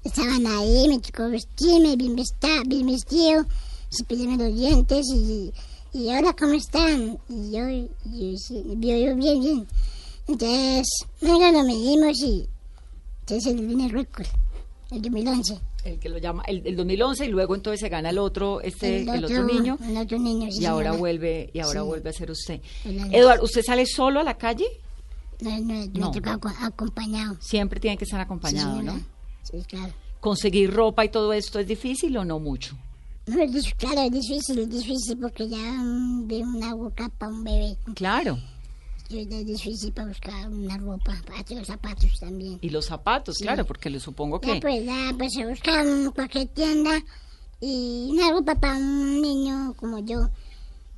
[0.07, 3.45] Estaban ahí, me tocó vestirme, bien, vesta, bien vestido,
[3.91, 5.53] cepillarme los dientes y,
[5.93, 7.19] y ahora cómo están.
[7.29, 9.67] Y yo, yo, sí, yo, yo bien, bien.
[10.29, 10.87] Entonces,
[11.21, 12.47] venga, lo medimos y
[13.21, 14.27] entonces el Guinness Record,
[14.93, 15.59] el 2011.
[15.85, 19.03] El que lo llama, el, el 2011 y luego entonces se gana el otro, este,
[19.03, 19.79] el otro, niño.
[19.85, 20.99] El otro niño, sí, y ahora señora.
[21.01, 21.87] vuelve, y ahora Sí.
[21.87, 22.61] vuelve a ser usted.
[23.13, 24.67] Eduardo, ¿usted sale solo a la calle?
[25.41, 26.11] No, no, No.
[26.13, 27.37] me tocó aco- acompañado.
[27.41, 28.99] Siempre tiene que estar Sí, acompañado, señora.
[28.99, 29.16] ¿no?
[29.51, 29.93] Sí, claro.
[30.21, 32.77] ¿Conseguir ropa y todo esto es difícil o no mucho?
[33.27, 37.77] No, es claro, es difícil, es difícil porque ya de una boca para un bebé.
[37.95, 38.39] Claro.
[39.11, 41.17] es difícil para buscar una ropa,
[41.51, 42.59] los zapatos también.
[42.61, 44.61] Y los zapatos, claro, porque le supongo Ya que...
[44.61, 47.03] pues, ya pues se busca en cualquier tienda
[47.61, 50.29] y una ropa para un niño como yo.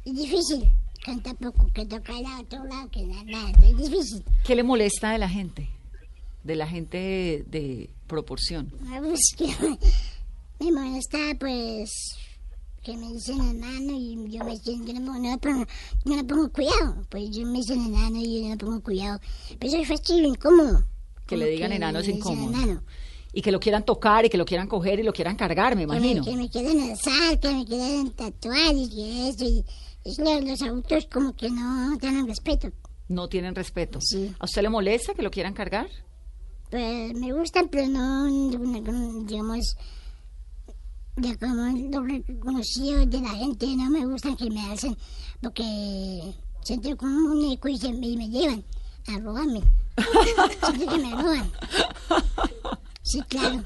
[0.05, 0.71] Es difícil,
[1.05, 4.23] que tampoco que tocar a otro lado, que nada, es difícil.
[4.45, 5.69] ¿Qué le molesta de la gente?
[6.45, 8.73] De la gente de proporción.
[8.89, 9.47] Ah, pues, que
[10.61, 11.91] me molesta pues
[12.83, 15.67] que me dicen enano y yo me dicen yo no, no, le pongo,
[16.05, 19.21] no le pongo cuidado pues yo me dicen enano y yo no le pongo cuidado
[19.59, 20.85] pero eso es fastidio incómodo
[21.27, 22.49] Que le digan enano es incómodo.
[22.59, 22.83] enano.
[23.33, 25.83] Y que lo quieran tocar y que lo quieran coger y lo quieran cargar, me
[25.83, 26.25] que, me, imagino.
[26.25, 29.65] que me quieren alzar que me quieren tatuar y que eso y
[30.05, 32.73] es lo- los adultos como que no tienen respeto
[33.09, 34.01] No tienen respeto.
[34.01, 34.33] Sí.
[34.39, 35.89] ¿A usted le molesta que lo quieran cargar?
[36.71, 38.27] Pues me gustan pero no,
[39.25, 39.77] digamos
[41.17, 44.97] de como lo reconocido de la gente no me gustan que me hacen
[45.43, 48.63] porque siento como un eco y, se, y me llevan
[49.09, 49.63] a robarme
[50.65, 51.51] siento que me roban
[53.03, 53.63] sí claro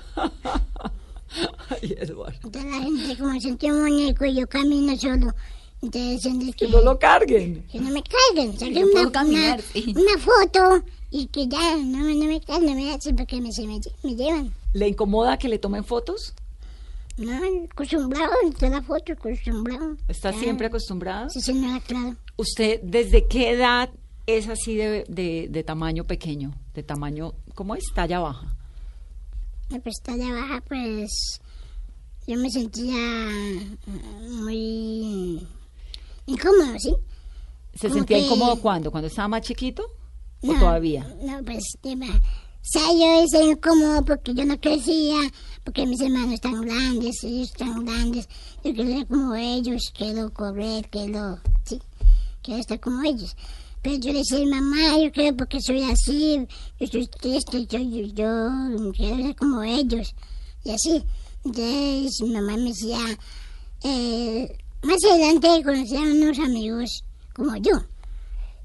[1.71, 2.38] Ay, Eduardo.
[2.45, 5.35] entonces la gente como siente un muñeco y yo camino solo
[5.83, 7.67] entonces que, Que no lo carguen.
[7.71, 9.95] que no me carguen saquen una, una, sí.
[9.97, 13.66] una foto y que ya no, no me carguen no me hacen porque me, se
[13.66, 16.33] me, me llevan ¿Le incomoda que le tomen fotos?
[17.18, 17.31] No,
[17.70, 19.96] acostumbrado, está la foto, acostumbrado.
[20.09, 20.38] ¿Está Claro.
[20.42, 21.29] siempre acostumbrado?
[21.29, 22.16] Sí, señora, claro.
[22.38, 23.90] ¿Usted desde qué edad
[24.27, 26.55] es así de, de, de tamaño pequeño?
[26.75, 27.85] De tamaño, ¿cómo es?
[27.94, 28.57] Talla baja.
[29.68, 31.11] La pestaña baja, pues,
[32.27, 33.29] yo me sentía
[34.31, 35.46] muy
[36.27, 36.94] incómodo, ¿sí?
[37.75, 38.90] ¿Se Como sentía que- incómodo cuándo?
[38.90, 39.85] ¿Cuando estaba más chiquito?
[40.42, 41.07] ¿O No, todavía?
[41.22, 42.07] No, pues, tema.
[42.07, 45.16] O sea, yo era incómodo porque yo no crecía,
[45.64, 48.28] porque mis hermanos están grandes, ellos están grandes.
[48.62, 51.81] Yo quiero ser como ellos, quiero correr, quiero, sí,
[52.40, 53.37] quiero estar como ellos.
[53.83, 56.46] Pero yo le decía, mamá, yo quiero porque soy así,
[56.78, 60.14] yo soy triste, yo, yo, yo quiero ser como ellos.
[60.64, 61.05] Y así.
[61.44, 63.00] Entonces mi mamá me decía,
[63.83, 67.02] eh, más adelante conocí a unos amigos
[67.35, 67.83] como yo.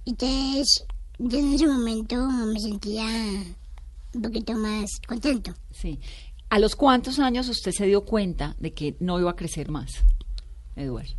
[0.05, 0.85] Entonces,
[1.19, 3.06] yo en ese momento me sentía
[4.13, 5.53] un poquito más contento.
[5.71, 5.99] Sí.
[6.49, 9.91] ¿A los cuántos años usted se dio cuenta de que no iba a crecer más,
[10.75, 11.13] Eduardo?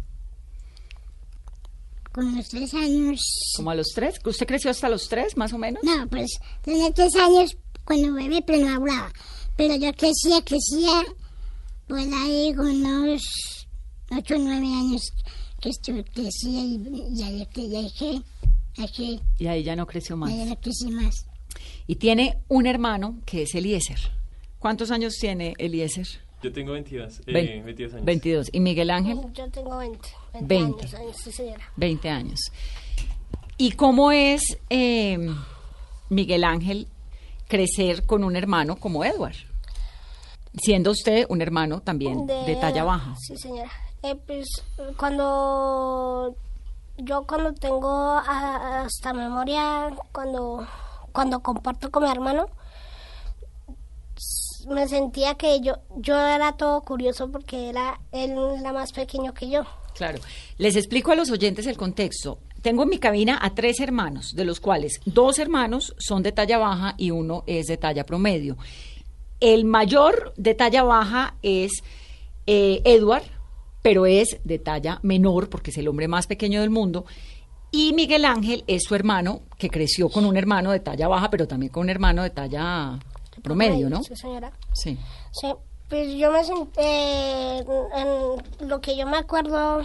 [2.12, 3.20] Con los tres años...
[3.56, 4.16] ¿Como a los tres?
[4.24, 5.82] ¿Usted creció hasta los tres, más o menos?
[5.84, 9.12] No, pues tenía tres años cuando bebé, pero no hablaba.
[9.56, 11.04] Pero yo crecía, crecía,
[11.86, 13.22] pues ahí con unos
[14.10, 15.02] ocho o nueve años
[15.60, 16.78] que estuve, crecía y
[17.12, 18.22] ya, ya, ya dejé,
[18.78, 20.30] dejé, Y ahí ya no creció más.
[20.34, 21.26] ya no crecí más.
[21.86, 23.98] Y tiene un hermano que es Eliezer.
[24.58, 26.06] ¿Cuántos años tiene Eliezer?
[26.42, 28.04] Yo tengo 22, eh, Vein- 22 años.
[28.06, 28.48] 22.
[28.52, 29.18] ¿Y Miguel Ángel?
[29.34, 30.08] Yo tengo 20,
[30.42, 30.84] 20.
[30.84, 31.64] años, años, sí señora.
[31.76, 32.38] 20 años.
[33.56, 35.18] ¿Y cómo es eh,
[36.10, 36.86] Miguel Ángel
[37.48, 39.34] crecer con un hermano como Edward?
[40.62, 43.14] Siendo usted un hermano también de, talla baja.
[43.18, 43.70] Sí, señora.
[44.04, 44.46] Eh, pues
[44.96, 46.36] cuando
[46.98, 50.66] yo cuando tengo a- hasta memoria, cuando,
[51.12, 52.46] cuando comparto con mi hermano,
[54.68, 59.48] me sentía que yo, yo era todo curioso porque era él era más pequeño que
[59.48, 59.62] yo.
[59.94, 60.18] Claro.
[60.58, 62.38] Les explico a los oyentes el contexto.
[62.62, 66.58] Tengo en mi cabina a tres hermanos, de los cuales dos hermanos son de talla
[66.58, 68.56] baja y uno es de talla promedio.
[69.40, 71.70] El mayor de talla baja es
[72.46, 73.22] eh, Edward,
[73.88, 77.06] pero es de talla menor porque es el hombre más pequeño del mundo.
[77.70, 81.48] Y Miguel Ángel es su hermano, que creció con un hermano de talla baja, pero
[81.48, 82.98] también con un hermano de talla
[83.42, 84.02] promedio, ¿no?
[84.02, 84.52] Sí, señora.
[84.74, 84.98] Sí.
[85.32, 85.54] Sí,
[85.88, 89.80] pues yo me sentí, en lo que yo me acuerdo,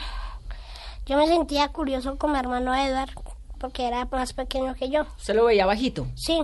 [1.05, 3.11] yo me sentía curioso con mi hermano Edward,
[3.57, 5.03] porque era más pequeño que yo.
[5.17, 6.07] ¿Usted lo veía bajito?
[6.15, 6.41] Sí,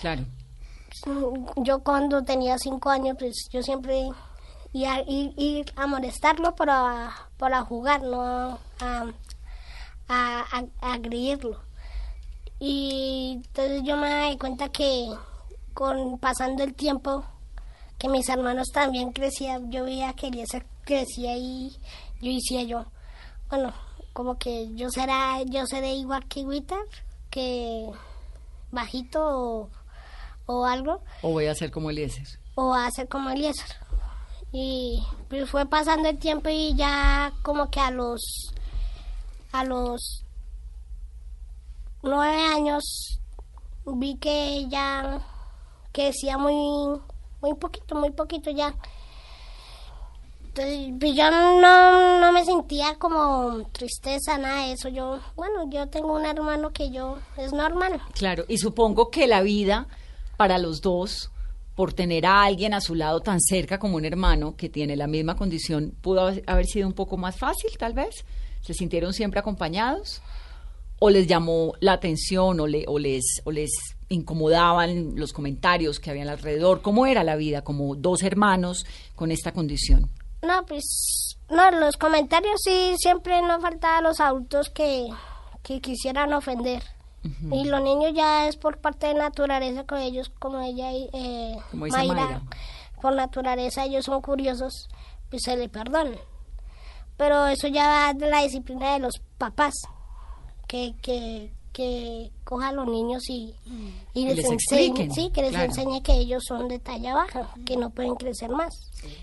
[0.00, 0.24] Claro.
[1.56, 4.08] yo cuando tenía cinco años, pues yo siempre
[4.80, 9.04] iba a ir, ir a molestarlo para, para jugar, no a,
[10.08, 11.60] a, a- a agredirlo.
[12.58, 15.08] Y entonces yo me di cuenta que
[15.74, 17.24] con pasando el tiempo,
[17.98, 21.70] que mis hermanos también crecían, yo veía que Eliezer crecía y
[22.20, 22.86] yo decía yo,
[23.50, 23.72] bueno,
[24.12, 26.78] como que yo será, yo seré igual que Witter,
[27.30, 27.90] que
[28.70, 29.70] bajito o,
[30.46, 32.26] o algo, ¿O voy a ser como Eliezer?
[32.54, 33.66] o hacer como Eliezer.
[34.58, 38.54] Y pues fue pasando el tiempo y ya como que a los
[39.52, 40.24] a los
[42.02, 43.20] nueve años
[43.84, 45.20] vi que ya
[45.92, 46.98] crecía muy
[47.42, 48.74] muy poquito, muy poquito ya.
[50.46, 54.88] Entonces, pues yo no, no me sentía como tristeza, nada de eso.
[54.88, 58.00] Yo, bueno, yo tengo un hermano que yo, es normal.
[58.14, 59.86] Claro, y supongo que la vida
[60.38, 61.30] para los dos,
[61.76, 65.06] por tener a alguien a su lado tan cerca como un hermano que tiene la
[65.06, 68.24] misma condición, pudo haber- sido un poco más fácil, tal vez.
[68.62, 70.22] ¿Se sintieron siempre acompañados?
[70.98, 73.22] ¿O les llamó la atención o, le- o les,
[74.08, 76.80] incomodaban los comentarios que habían alrededor?
[76.82, 80.10] ¿Cómo era la vida como dos hermanos con esta condición?
[80.42, 85.08] No, pues, no, los comentarios sí, siempre no faltaban los adultos que
[85.80, 86.82] quisieran ofender.
[87.52, 91.56] Y los niños ya es por parte de naturaleza con ellos, como ella y eh,
[91.70, 92.42] Como dice Mayra.
[93.00, 94.88] por naturaleza ellos son curiosos,
[95.30, 96.16] pues se le perdonan.
[97.16, 99.74] Pero eso ya va de la disciplina de los papás,
[100.68, 103.54] que, que, que cojan a los niños y,
[104.12, 105.64] y Y les, les enseñe, sí, que les claro.
[105.66, 108.74] enseñe que ellos son de talla baja, que no pueden crecer más.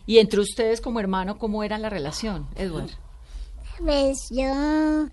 [0.08, 2.90] Y entre ustedes como hermano, ¿cómo era la relación, Edward?
[3.80, 5.08] Pues yo,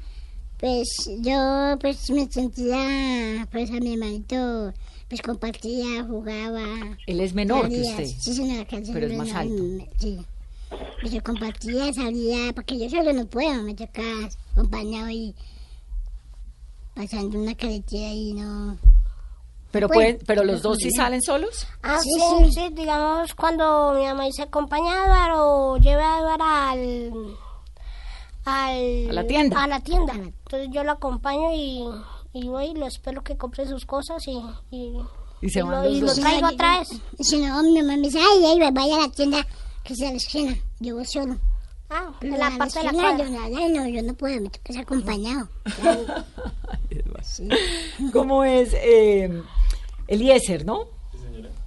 [0.61, 4.73] pues yo pues me sentía, pues a mi hermanito,
[5.09, 6.62] pues compartía, jugaba.
[7.07, 8.05] Él es menor que usted.
[8.05, 9.62] Sí, señora, que pero es más alto.
[9.99, 10.20] Sí.
[11.01, 14.03] Pues yo compartía, salía, porque yo solo no puedo, me toca
[14.53, 15.35] acompañado y
[16.94, 18.79] pasando una carretera y no...
[19.73, 21.66] Pero, Bueno, pueden, pero los dos sí salen solos.
[21.83, 22.53] Ah, Sí, sí, sí.
[22.53, 27.37] sí, digamos, cuando mi mamá dice acompaña a Eduardo o lleva a Eduardo al,
[28.51, 29.11] al...
[29.11, 29.63] A la tienda.
[29.63, 30.13] A la tienda.
[30.15, 31.85] Entonces yo lo acompaño y,
[32.33, 34.41] y voy y lo espero que compre sus cosas y...
[34.71, 34.97] Y,
[35.43, 36.91] Y se lo, y lo traigo otra vez.
[37.19, 39.47] Y si no, mi mamá me dice, ay, ay, vaya a la tienda
[39.85, 40.57] que sea a la esquina.
[40.81, 41.37] Yo voy solo.
[41.89, 43.25] Ah, Pero en a la parte de la cuadra.
[43.25, 45.49] yo, no, no, yo no puedo, me toca ser acompañado.
[47.23, 47.49] Sí.
[48.13, 49.43] ¿Cómo es eh,
[50.07, 50.85] Eliezer, no?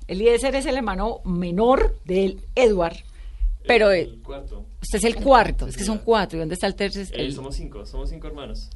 [0.08, 2.98] Eliezer es el hermano menor de Edward,
[3.68, 4.66] pero eh, El cuarto.
[4.84, 6.38] Usted es el cuarto, es que son cuatro.
[6.38, 7.08] ¿Y dónde está el tercer?
[7.12, 8.70] Eh, el- somos cinco, somos cinco hermanos.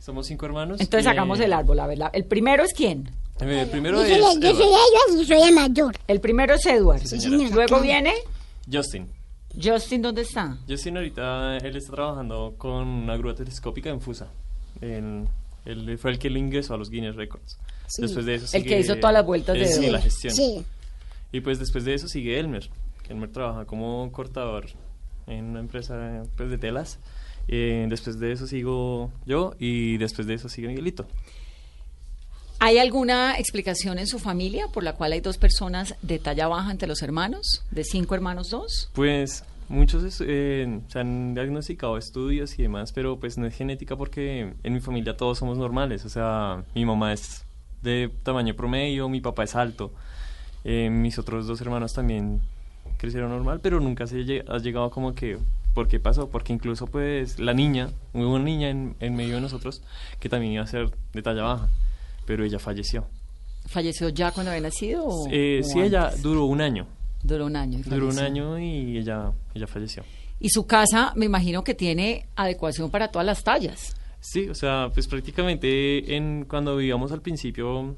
[0.00, 0.80] Somos cinco hermanos.
[0.80, 1.98] Entonces eh, el árbol, a ver.
[1.98, 3.08] la- El primero es quién?
[3.40, 4.80] eh, El primero Yo soy, es yo soy Edward.
[5.10, 5.96] ella y soy la mayor.
[6.08, 7.00] El primero es Edward.
[7.06, 8.12] Sí, señora, Luego viene
[8.70, 9.08] Justin.
[9.62, 10.58] Justin, ¿dónde está?
[10.68, 14.28] Justin ahorita, él está trabajando con una grúa telescópica en Fusa.
[14.80, 15.28] En-
[15.64, 17.56] él fue el que le ingresó a los Guinness Records.
[17.86, 18.02] Sí.
[18.02, 20.34] Después de eso El que sigue- hizo todas las vueltas de Sí, la gestión.
[20.34, 20.64] Sí.
[21.32, 22.68] Y pues después de eso sigue Elmer.
[23.08, 24.66] Elmer trabaja como cortador
[25.26, 26.98] en una empresa pues, de telas.
[27.46, 31.06] Eh, después de eso sigo yo y después de eso sigue Miguelito.
[32.60, 36.70] ¿Hay alguna explicación en su familia por la cual hay dos personas de talla baja
[36.70, 37.62] entre los hermanos?
[37.70, 38.90] ¿De cinco hermanos, dos?
[38.94, 44.54] Pues muchos eh, se han diagnosticado estudios y demás, pero pues no es genética porque
[44.62, 46.04] en mi familia todos somos normales.
[46.06, 47.44] O sea, mi mamá es
[47.82, 49.92] de tamaño promedio, mi papá es alto.
[50.64, 52.40] Eh, mis otros dos hermanos también
[53.04, 55.38] crecieron normal, pero nunca se lle- ha llegado como que,
[55.74, 56.28] ¿por qué pasó?
[56.30, 59.82] Porque incluso pues la niña, hubo una niña en, en medio de nosotros
[60.20, 61.68] que también iba a ser de talla baja,
[62.26, 63.04] pero ella falleció.
[63.66, 65.04] ¿Falleció ya cuando había nacido?
[65.06, 66.22] o- Eh, o sí, ella antes?
[66.22, 66.86] duró un año.
[67.22, 67.78] Duró un año.
[67.78, 70.02] y Duró un año y ella, ella falleció.
[70.40, 73.96] Y su casa, me imagino que tiene adecuación para todas las tallas.
[74.20, 77.94] Sí, o sea, pues prácticamente en cuando vivíamos al principio,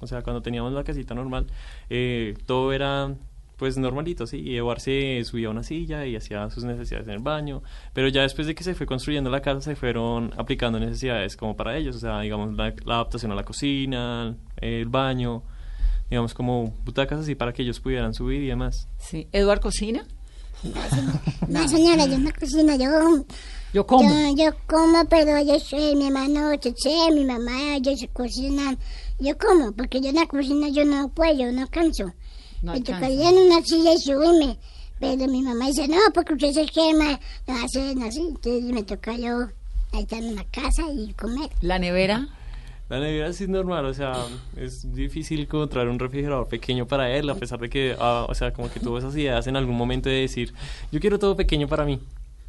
[0.00, 1.46] o sea, cuando teníamos la casita normal,
[1.90, 3.14] eh, todo era
[3.62, 7.14] pues normalito, sí, y Eduard se subía a una silla y hacía sus necesidades en
[7.14, 10.80] el baño, pero ya después de que se fue construyendo la casa se fueron aplicando
[10.80, 15.44] necesidades como para ellos, o sea, digamos la, la adaptación a la cocina, el baño,
[16.10, 18.88] digamos como butacas así para que ellos pudieran subir y demás.
[18.98, 19.28] Sí.
[19.30, 20.04] ¿Edward cocina?
[21.46, 23.24] No, señora, yo no cocino, yo,
[23.72, 24.10] Yo como.
[24.10, 28.76] yo, yo como, pero yo soy mi hermano Cheche, mi mamá, ellos se cocinan.
[29.20, 32.12] Yo como, porque yo en la cocina yo no puedo, yo no canso.
[32.62, 34.58] No me tocaría en una silla y subirme.
[35.00, 38.20] Pero mi mamá dice, no, porque usted se quema, no hacen así.
[38.20, 39.48] Entonces me toca yo
[39.92, 41.50] ahí estar en la casa y comer.
[41.60, 42.28] La nevera.
[42.88, 44.12] La nevera sí es normal, o sea,
[44.54, 48.52] es difícil encontrar un refrigerador pequeño para él, a pesar de que, ah, o sea,
[48.52, 50.52] como que tuvo esas ideas en algún momento de decir,
[50.90, 51.98] yo quiero todo pequeño para mí,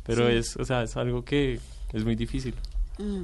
[0.06, 1.62] pero es, o sea, es algo que
[1.94, 2.56] es muy difícil.
[2.98, 3.24] Mm.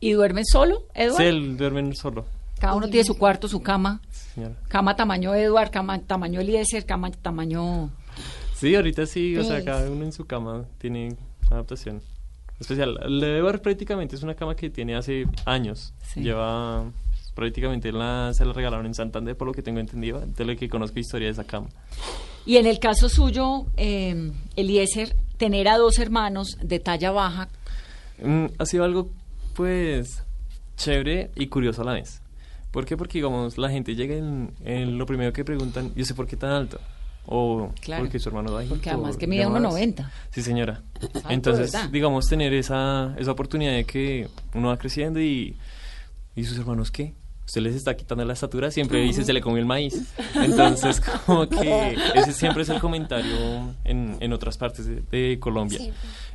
[0.00, 1.18] ¿Y duermen solo, Edward?
[1.18, 2.24] Sí, él duerme solo,
[2.60, 4.00] Cada uno tiene su cuarto, su cama.
[4.34, 4.54] señora.
[4.68, 7.90] Cama tamaño Edward, cama tamaño Eliezer, cama tamaño...
[8.54, 9.64] Sí, ahorita sí, o sea, Pues.
[9.64, 11.14] cada uno en su cama tiene
[11.50, 12.00] adaptación
[12.58, 12.98] especial.
[13.22, 16.20] Edward prácticamente es una cama que tiene hace años, Sí.
[16.22, 16.90] lleva
[17.34, 20.70] prácticamente la, se la regalaron en Santander, por lo que tengo entendido, de lo que
[20.70, 21.68] conozco historia de esa cama.
[22.46, 27.48] Y en el caso suyo, eh, Eliezer, tener a dos hermanos de talla baja,
[28.18, 29.10] Mm, ha sido algo,
[29.54, 30.22] pues,
[30.78, 32.22] chévere y curioso a la vez.
[32.70, 32.96] ¿Por qué?
[32.96, 36.36] Porque, digamos, la gente llega en, en lo primero que preguntan, yo sé por qué
[36.36, 36.78] tan alto.
[37.26, 38.02] o Claro.
[38.04, 38.74] porque su hermano bajito.
[38.74, 39.62] Porque además que mide demás.
[39.62, 40.10] 1.90.
[40.30, 40.82] Sí, señora.
[41.28, 41.88] Entonces, ¿verdad?
[41.90, 45.56] digamos, tener esa, esa oportunidad de que uno va creciendo y,
[46.34, 47.14] y sus hermanos, ¿qué?
[47.46, 50.12] Usted les está quitando la estatura, siempre dice se le comió el maíz.
[50.34, 55.78] Entonces, como que ese siempre es el comentario en, en otras partes de, de Colombia.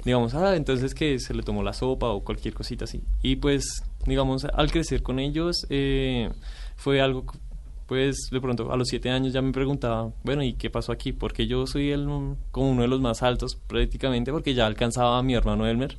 [0.04, 3.04] Digamos, ah, entonces que se le tomó la sopa o cualquier cosita así.
[3.22, 6.30] Y pues, digamos, al crecer con ellos, eh,
[6.76, 7.26] fue algo,
[7.86, 11.12] pues, de pronto, a los siete años ya me preguntaba, bueno, ¿y qué pasó aquí?
[11.12, 12.08] Porque yo soy el,
[12.52, 15.98] como uno de los más altos prácticamente, porque ya alcanzaba a mi hermano Elmer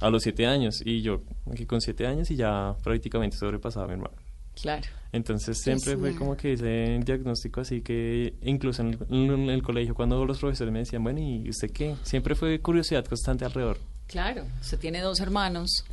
[0.00, 0.82] a los siete años.
[0.84, 4.25] Y yo, aquí con siete años y ya prácticamente sobrepasaba a mi hermano.
[4.60, 4.86] Claro.
[5.12, 9.62] Entonces siempre Sí, fue como que ese diagnóstico así que incluso en el, en el
[9.62, 11.94] colegio cuando los profesores me decían, bueno, ¿y usted qué?
[12.02, 13.78] Siempre fue curiosidad constante alrededor.
[14.06, 14.44] Claro.
[14.60, 15.84] Usted tiene dos hermanos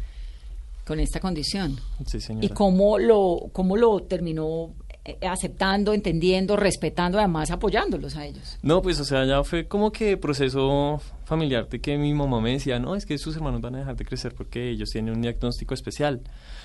[0.86, 1.80] con esta condición.
[2.06, 2.46] Sí, señora.
[2.46, 4.74] ¿Y cómo lo, cómo lo terminó
[5.22, 8.58] aceptando, entendiendo, respetando, además apoyándolos a ellos?
[8.62, 12.52] No, pues o sea, ya fue como que proceso familiar de que mi mamá me
[12.52, 15.22] decía, no, es que sus hermanos van a dejar de crecer porque ellos tienen un
[15.22, 16.22] diagnóstico especial.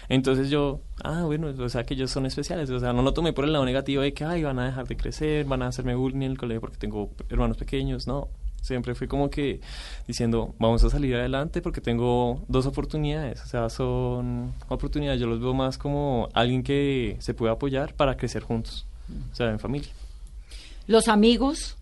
[0.09, 3.32] Entonces yo, ah, bueno, o sea que ellos son especiales, o sea, no lo tomé
[3.32, 5.95] por el lado negativo de que, ay, van a dejar de crecer, van a hacerme
[5.95, 8.28] bullying en el colegio porque tengo hermanos pequeños, no.
[8.61, 9.61] Siempre fui como que
[10.06, 15.40] diciendo, vamos a salir adelante porque tengo dos oportunidades, o sea, son oportunidades, yo los
[15.40, 18.86] veo más como alguien que se puede apoyar para crecer juntos,
[19.32, 19.90] o sea, en familia.
[20.86, 21.76] Los amigos,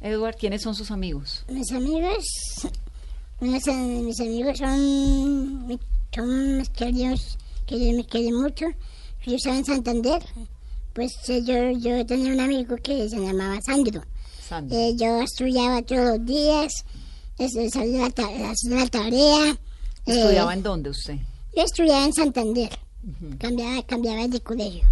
[0.00, 1.44] Edward, ¿quiénes son sus amigos?
[1.48, 2.24] Mis amigos,
[3.40, 5.78] mis, mis amigos son,
[6.14, 8.66] son mis queridos, que me quieren mucho.
[9.26, 10.22] Yo estaba en Santander,
[10.92, 14.02] pues eh, yo, yo tenía un amigo que se llamaba Sandro.
[14.70, 16.84] Eh, yo estudiaba todos los días,
[17.38, 19.50] este, salía la, la tarea.
[19.52, 19.56] eh,
[20.06, 21.16] ¿Estudiaba en dónde usted?
[21.56, 22.70] Yo estudiaba en Santander,
[23.38, 24.84] cambiaba, cambiaba de colegio,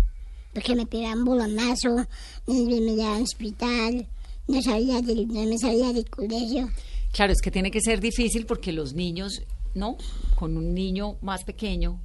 [0.52, 2.06] porque me pegaban bolonazo,
[2.46, 4.06] me, me, llevaban al hospital,
[4.48, 6.70] no, salía del, no me salía del colegio.
[7.12, 9.42] Claro, es que tiene que ser difícil porque los niños,
[9.74, 9.96] ¿no?
[10.34, 12.00] Con un niño más pequeño,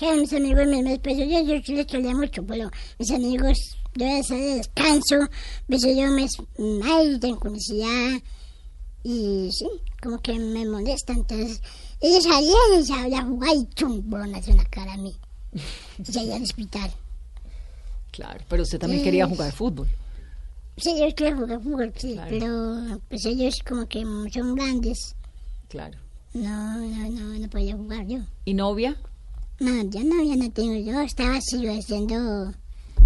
[0.00, 4.06] Claro, mis amigos me, me pues, yo, yo les quería mucho, pero mis amigos, yo
[4.06, 5.28] veces de descanso, a
[5.68, 8.20] veces yo me, tengo curiosidad,
[9.02, 9.66] y sí,
[10.02, 11.60] como que me molesta, entonces,
[12.00, 15.14] ellos salían y salían a jugar y chum, la cara a mí,
[15.98, 16.90] y salía al hospital.
[18.12, 19.04] claro, pero usted también Sí.
[19.04, 19.88] quería jugar fútbol.
[20.76, 22.30] Sí, yo quiero jugar fútbol, sí, Claro.
[22.30, 25.14] pero pues ellos como que son grandes,
[25.68, 25.98] Claro.
[26.32, 28.20] no, no, no, no podía jugar yo.
[28.44, 28.96] ¿Y novia?
[29.58, 32.52] No, yo no, ya no tengo, yo estaba así haciendo,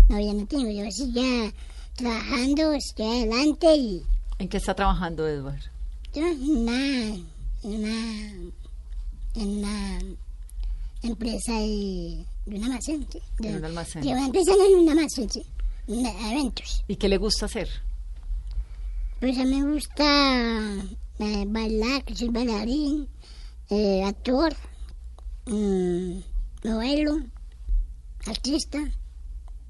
[0.09, 1.53] no, ya no tengo, yo ya
[1.97, 4.03] trabajando, estoy adelante y
[4.39, 5.61] ¿En qué está trabajando Edward?
[6.13, 7.25] yo en una, en
[7.65, 8.31] una,
[9.35, 9.99] en una
[11.03, 14.03] empresa de, de un almacén, sí, de, En un almacén.
[14.03, 15.43] de una empresa en un almacén, sí,
[15.87, 16.85] de eventos.
[16.89, 17.69] ¿Y qué le gusta hacer?
[19.21, 20.85] Pues a mí me gusta
[21.21, 23.09] eh, bailar, que soy bailarín,
[23.71, 24.55] eh, actor,
[25.47, 26.19] mm,
[26.65, 27.21] modelo,
[28.27, 28.79] artista,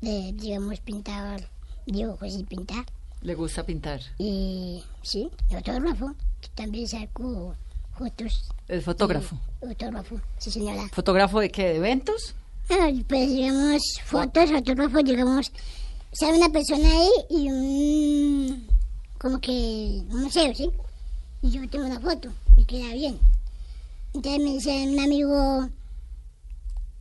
[0.07, 1.49] eh, digamos pintar
[1.87, 2.85] dibujos y pintar.
[3.23, 4.01] ¿Le gusta pintar?
[4.19, 6.15] Y sí, fotógrafo,
[6.55, 7.55] también saco
[7.97, 8.45] fotos.
[8.69, 9.39] ¿Es fotógrafo?
[9.61, 10.89] Fotógrafo, sí señora.
[10.93, 11.65] ¿Fotógrafo de qué?
[11.65, 12.35] ¿De eventos?
[12.71, 15.53] Ah, pues digamos, fotos, fotógrafo, digamos,
[16.13, 18.67] sale una persona ahí y un,
[19.19, 20.71] como que, un museo, ¿sí?
[21.43, 23.19] Y yo tengo una foto, me queda bien.
[24.15, 25.69] Entonces me dice un amigo,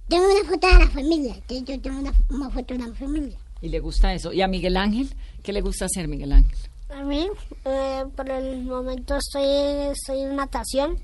[0.07, 3.37] tengo una foto de la familia, yo tengo una, una foto de la familia.
[3.61, 4.33] ¿Y le gusta eso?
[4.33, 5.09] ¿Y a Miguel Ángel?
[5.41, 6.57] ¿Qué le gusta hacer, Miguel Ángel?
[6.89, 7.27] A mí,
[7.65, 9.45] eh, por el momento estoy,
[9.91, 10.97] estoy en natación.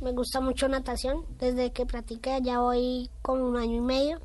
[0.00, 1.24] Me gusta mucho natación.
[1.38, 4.20] Desde que practiqué ya voy con un año y medio.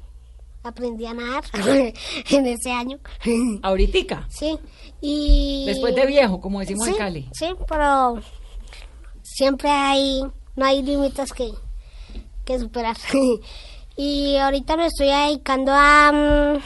[0.64, 1.44] Aprendí a nadar
[2.30, 3.00] en ese año.
[3.62, 4.26] ¿Ahoritica?
[4.30, 4.58] Sí.
[5.02, 5.66] Y...
[5.68, 7.30] Después de viejo, como decimos sí, en Cali.
[7.34, 8.20] Sí, pero
[9.24, 10.22] siempre hay,
[10.56, 11.52] no hay límites que,
[12.46, 12.96] que superar.
[14.04, 16.60] y ahorita me estoy dedicando a, mm,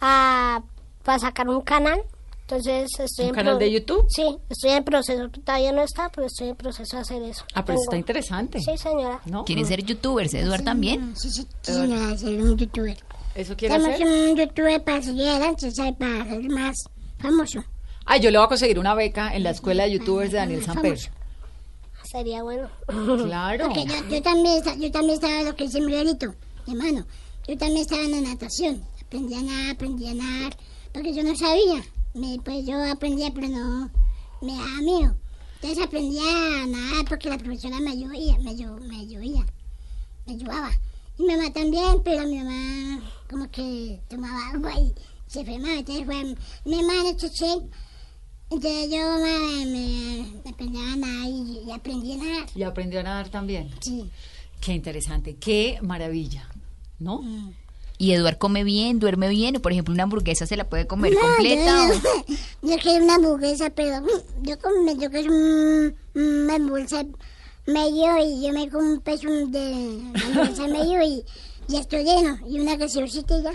[0.00, 0.62] a
[1.02, 2.00] para sacar un canal.
[2.42, 4.06] Entonces estoy ¿Un en canal de YouTube?
[4.08, 5.28] Sí, estoy en proceso.
[5.28, 7.44] Todavía no está, pero estoy en proceso de hacer eso.
[7.54, 8.60] Ah, pero Tengo- está interesante.
[8.60, 9.20] Sí, señora.
[9.26, 9.44] ¿No?
[9.44, 10.26] ¿Quiere ser youtuber,
[10.64, 11.14] también?
[11.14, 12.96] Sí, sí, sí, señora, ser un youtuber.
[13.34, 14.06] ¿Eso quiere Tenemos hacer?
[14.30, 15.70] un youtuber para seguir adelante.
[15.98, 16.76] Para ser más
[17.18, 17.64] famoso.
[18.06, 20.64] Ay, yo le voy a conseguir una beca en la escuela de youtubers de Daniel
[20.64, 20.98] Samper.
[22.10, 22.70] Sería bueno.
[22.86, 23.66] Claro.
[23.66, 27.06] Porque yo, yo también, yo también estaba lo que dice mi hermano.
[27.46, 28.82] Yo también estaba en la natación.
[29.02, 30.56] Aprendí a nadar, aprendí a nadar,
[30.92, 31.82] porque yo no sabía.
[32.14, 33.90] Me, pues yo aprendía, pero no
[34.40, 35.16] me daba miedo.
[35.60, 39.44] Entonces aprendí a nadar porque la profesora me ayudía, me, ayu- me ayudía,
[40.26, 40.70] me ayudaba.
[41.18, 44.94] Y mi mamá también, pero mi mamá como que tomaba agua y,
[45.26, 47.68] se más, entonces fue mi hermano Cheche.
[48.50, 52.46] Entonces yo me, me, me aprendí a nadar y, y aprendí a nadar.
[52.54, 53.70] Y aprendió a nadar también.
[53.80, 54.08] Sí.
[54.60, 56.48] Qué interesante, qué maravilla,
[56.98, 57.22] ¿no?
[57.98, 61.12] Y Eduard come bien, duerme bien, o por ejemplo una hamburguesa se la puede comer
[61.14, 61.88] No, completa.
[61.88, 67.04] Yo, o- yo quiero una hamburguesa, pero mm, yo, como, yo quiero un- una hamburguesa
[67.66, 71.24] medio y yo me como un peso de hamburguesa medio y
[71.68, 72.38] ya estoy lleno.
[72.48, 73.52] Y una gaseosita y ya.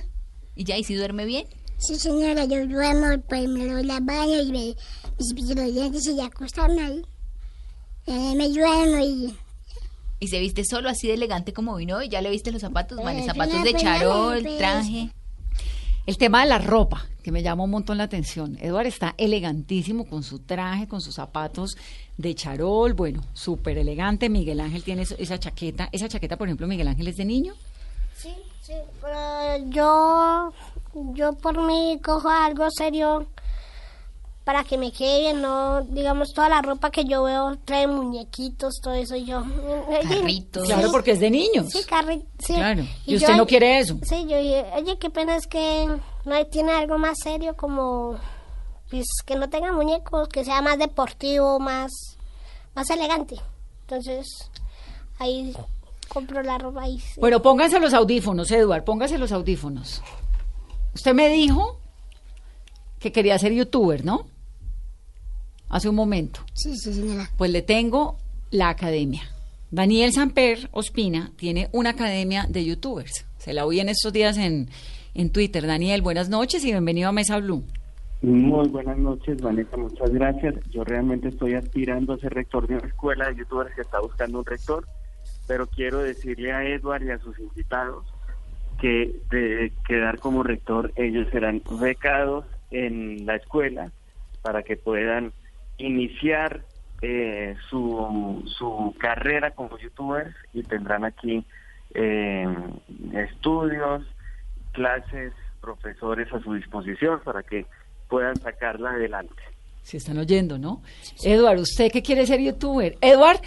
[0.55, 1.45] Y ya, ¿y si duerme bien?
[1.77, 4.75] Sí, señora, yo duermo, pues me doy la baño y me,
[5.17, 7.01] me cepillo los dientes y ya acostarme ahí.
[8.07, 9.35] Eh, me duermo y...
[10.19, 12.07] Y se viste solo así de elegante como vino hoy.
[12.07, 14.57] Ya le viste los zapatos, vale, Eh, zapatos pues, de charol, pues.
[14.57, 15.09] traje.
[16.05, 18.57] El tema de la ropa, que me llama un montón la atención.
[18.61, 21.77] Eduard está elegantísimo con su traje, con sus zapatos
[22.17, 24.29] de charol, bueno, súper elegante.
[24.29, 25.89] Miguel Ángel tiene esa chaqueta.
[25.91, 27.53] Esa chaqueta, por ejemplo, Miguel Ángel es de niño.
[28.17, 30.53] Sí, sí, pero yo,
[31.13, 33.27] yo por mí cojo algo serio
[34.43, 38.81] para que me quede bien, no, digamos, toda la ropa que yo veo trae muñequitos,
[38.83, 39.41] todo eso, y yo...
[40.09, 40.65] Carritos.
[40.65, 41.69] Claro, porque es de niños.
[41.69, 42.53] Sí, carri sí.
[42.53, 42.83] Claro.
[43.05, 43.97] Y yo- usted no quiere eso.
[44.03, 45.87] Sí, yo dije, oye, qué pena es que
[46.25, 48.17] no hay- tiene algo más serio como,
[48.89, 51.91] pues, que no tenga muñecos, que sea más deportivo, más,
[52.75, 53.39] más elegante.
[53.83, 54.27] Entonces,
[55.19, 55.55] ahí
[56.09, 56.99] compro la ropa ahí.
[56.99, 57.17] sí.
[57.21, 60.01] Bueno, pónganse los audífonos, Eduard, póngase los audífonos.
[60.93, 61.79] Usted me dijo
[62.99, 64.27] que quería ser youtuber, ¿no?
[65.69, 66.41] Hace un momento.
[66.53, 67.29] Sí, sí, señora.
[67.37, 68.17] Pues le tengo
[68.51, 69.23] la academia.
[69.71, 73.25] Daniel Samper Ospina tiene una academia de youtubers.
[73.39, 74.69] Se la oí en estos días en,
[75.15, 75.65] en Twitter.
[75.65, 77.63] Daniel, buenas noches y bienvenido a Mesa Blue.
[78.21, 80.55] Muy buenas noches, Vanessa, muchas gracias.
[80.69, 84.39] Yo realmente estoy aspirando a ser rector de una escuela de youtubers que está buscando
[84.39, 84.87] un rector,
[85.47, 88.05] pero quiero decirle a Edward y a sus invitados
[88.83, 93.93] que de quedar como rector ellos serán becados en la escuela
[94.41, 95.31] para que puedan
[95.77, 96.65] iniciar
[97.01, 101.45] eh, su, su carrera como youtubers y tendrán aquí
[101.93, 102.45] eh,
[103.13, 104.03] estudios,
[104.73, 105.31] clases,
[105.61, 107.65] profesores a su disposición para que
[108.09, 109.41] puedan sacarla adelante.
[109.81, 110.81] Si están oyendo, ¿no?
[111.23, 112.97] Eduard, ¿usted qué quiere ser youtuber?
[112.99, 113.39] Eduard,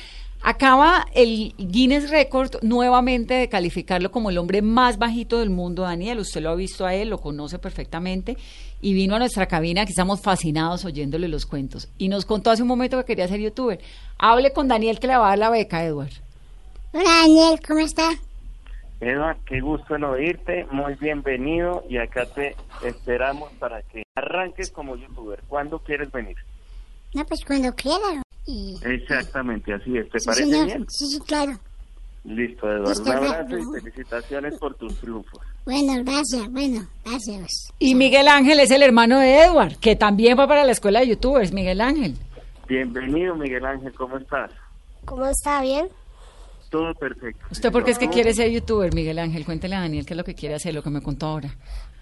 [0.42, 6.18] acaba el Guinness Record nuevamente de calificarlo como el hombre más bajito del mundo, Daniel.
[6.18, 8.36] Usted lo ha visto a él, lo conoce perfectamente
[8.80, 11.88] y vino a nuestra cabina que estamos fascinados oyéndole los cuentos.
[11.98, 13.80] Y nos contó hace un momento que quería ser youtuber.
[14.18, 16.12] Hable con Daniel que le va a dar la beca, Eduard.
[16.92, 18.10] Hola, Daniel, ¿cómo está?
[19.00, 24.96] Edward, qué gusto en oírte, muy bienvenido y acá te esperamos para que arranques como
[24.96, 25.42] youtuber.
[25.48, 26.36] ¿Cuándo quieres venir?
[27.12, 28.22] No, pues cuando quiera.
[28.46, 28.76] Y...
[28.84, 30.08] Exactamente, así es.
[30.10, 30.66] ¿Te Sí, parece señor.
[30.66, 30.86] bien?
[30.88, 31.52] Sí, sí, claro.
[32.24, 32.88] Listo, Eduardo.
[32.90, 35.40] Listo, Un abrazo y felicitaciones por tus triunfos.
[35.64, 37.72] Bueno, gracias, bueno, gracias.
[37.78, 41.08] Y Miguel Ángel es el hermano de Eduard, que también va para la escuela de
[41.08, 41.52] youtubers.
[41.52, 42.16] Miguel Ángel.
[42.68, 44.50] Bienvenido, Miguel Ángel, ¿cómo estás?
[45.04, 45.62] ¿Cómo está?
[45.62, 45.88] ¿Bien?
[46.70, 47.46] Todo perfecto.
[47.50, 49.44] ¿Usted por qué es que quiere ser youtuber, Miguel Ángel?
[49.44, 51.54] Cuéntele a Daniel qué es lo que quiere hacer, lo que me contó ahora.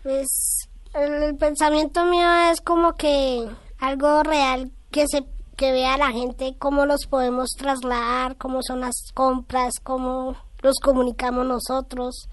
[0.03, 3.47] Pues el, el pensamiento mío es como que
[3.79, 5.23] algo real que se
[5.57, 11.47] que vea la gente cómo los podemos trasladar, cómo son las compras, cómo los comunicamos
[11.47, 12.29] nosotros.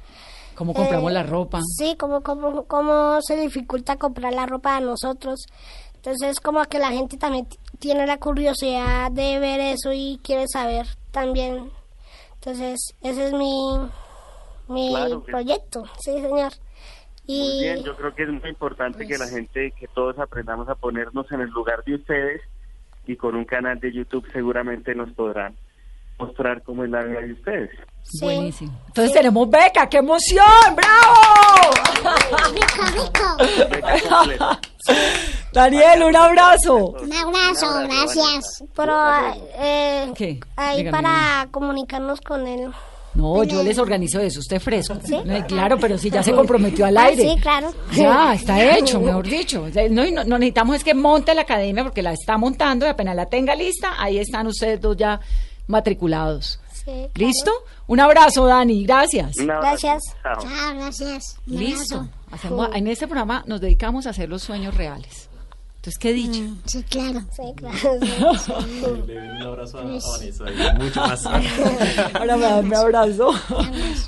[0.56, 1.60] ¿Cómo compramos Eh, la ropa?
[1.78, 5.46] Sí, cómo, cómo, cómo se dificulta comprar la ropa a nosotros.
[5.96, 7.48] Entonces, como que la gente también
[7.80, 11.72] tiene la curiosidad de ver eso y quiere saber también.
[12.36, 13.78] Entonces, ese es mi,
[14.68, 16.54] mi Claro que- proyecto, sí, señor.
[17.28, 20.68] Y Muy bien, yo creo que es muy importante que la gente, que todos aprendamos
[20.70, 22.42] a ponernos en el lugar de ustedes
[23.08, 25.56] y con un canal de YouTube seguramente nos podrán
[26.20, 27.70] mostrar cómo es la vida de ustedes.
[28.04, 28.72] sí, Buenísimo.
[28.88, 30.46] Entonces tenemos beca, qué emoción,
[30.76, 31.16] bravo.
[32.54, 33.70] Rico, rico.
[33.70, 34.60] Beca completa.
[35.54, 36.76] Daniel, un abrazo.
[37.02, 38.64] Un abrazo, gracias.
[38.76, 38.94] pero
[39.58, 40.40] eh, ¿Qué?
[40.56, 42.72] ahí Dígame, para comunicarnos con él.
[43.14, 44.96] No, yo les organizo eso, usted fresco.
[45.26, 47.30] No, Claro, pero si ya se comprometió al Ah, aire.
[47.34, 47.74] sí, claro.
[47.94, 49.68] Ya, está hecho, mejor dicho.
[49.90, 52.90] No, y no, no necesitamos es que monte la academia porque la está montando y
[52.90, 55.20] apenas la tenga lista, ahí están ustedes dos ya
[55.68, 56.60] matriculados.
[56.74, 57.10] Sí, claro.
[57.16, 57.52] ¿Listo?
[57.88, 59.36] Un abrazo, Dani, gracias.
[59.38, 60.02] Gracias.
[60.24, 60.42] Chao.
[60.76, 61.38] Gracias.
[61.46, 62.08] Listo.
[62.32, 65.30] Hacemos, en este programa nos dedicamos a hacer los sueños reales.
[65.82, 66.42] Entonces, ¿qué dicho?
[66.42, 67.22] Mm, Sí, claro.
[67.32, 67.78] Sí, claro.
[69.08, 70.46] Le doy un abrazo a, a Vanessa
[70.80, 71.26] mucho más.
[72.14, 73.32] Ahora me un abrazo.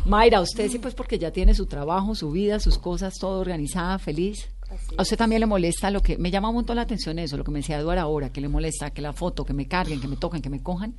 [0.06, 3.98] Mayra, usted sí, pues porque ya tiene su trabajo, su vida, sus cosas, todo organizada,
[3.98, 4.50] feliz.
[4.98, 7.44] A usted también le molesta lo que me llama un montón la atención eso, lo
[7.44, 10.08] que me decía Eduardo ahora, que le molesta que la foto, que me carguen, que
[10.08, 10.94] me toquen, que me cojan.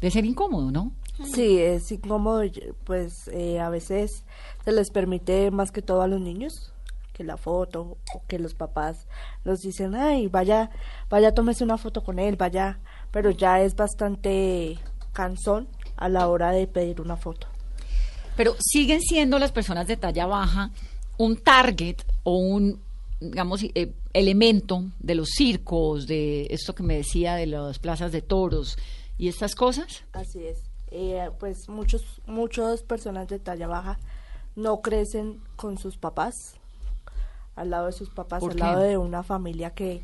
[0.00, 0.92] De ser incómodo, ¿no?
[1.34, 2.42] Sí, es incómodo,
[2.84, 4.22] pues eh, a veces
[4.64, 6.72] se les permite más que todo a los niños
[7.18, 9.08] que la foto o que los papás
[9.42, 10.70] los dicen, ay, vaya,
[11.10, 12.78] vaya, tómese una foto con él, vaya,
[13.10, 14.78] pero ya es bastante
[15.12, 15.66] cansón
[15.96, 17.48] a la hora de pedir una foto.
[18.36, 20.70] Pero siguen siendo las personas de talla baja
[21.16, 22.80] un target o un,
[23.20, 28.22] digamos, eh, elemento de los circos, de esto que me decía de las plazas de
[28.22, 28.78] toros
[29.18, 30.04] y estas cosas.
[30.12, 30.70] Así es.
[30.92, 33.98] Eh, pues muchos, muchas personas de talla baja
[34.54, 36.34] no crecen con sus papás,
[37.58, 38.62] al lado de sus papás, ¿Por al qué?
[38.62, 40.02] lado de una familia que,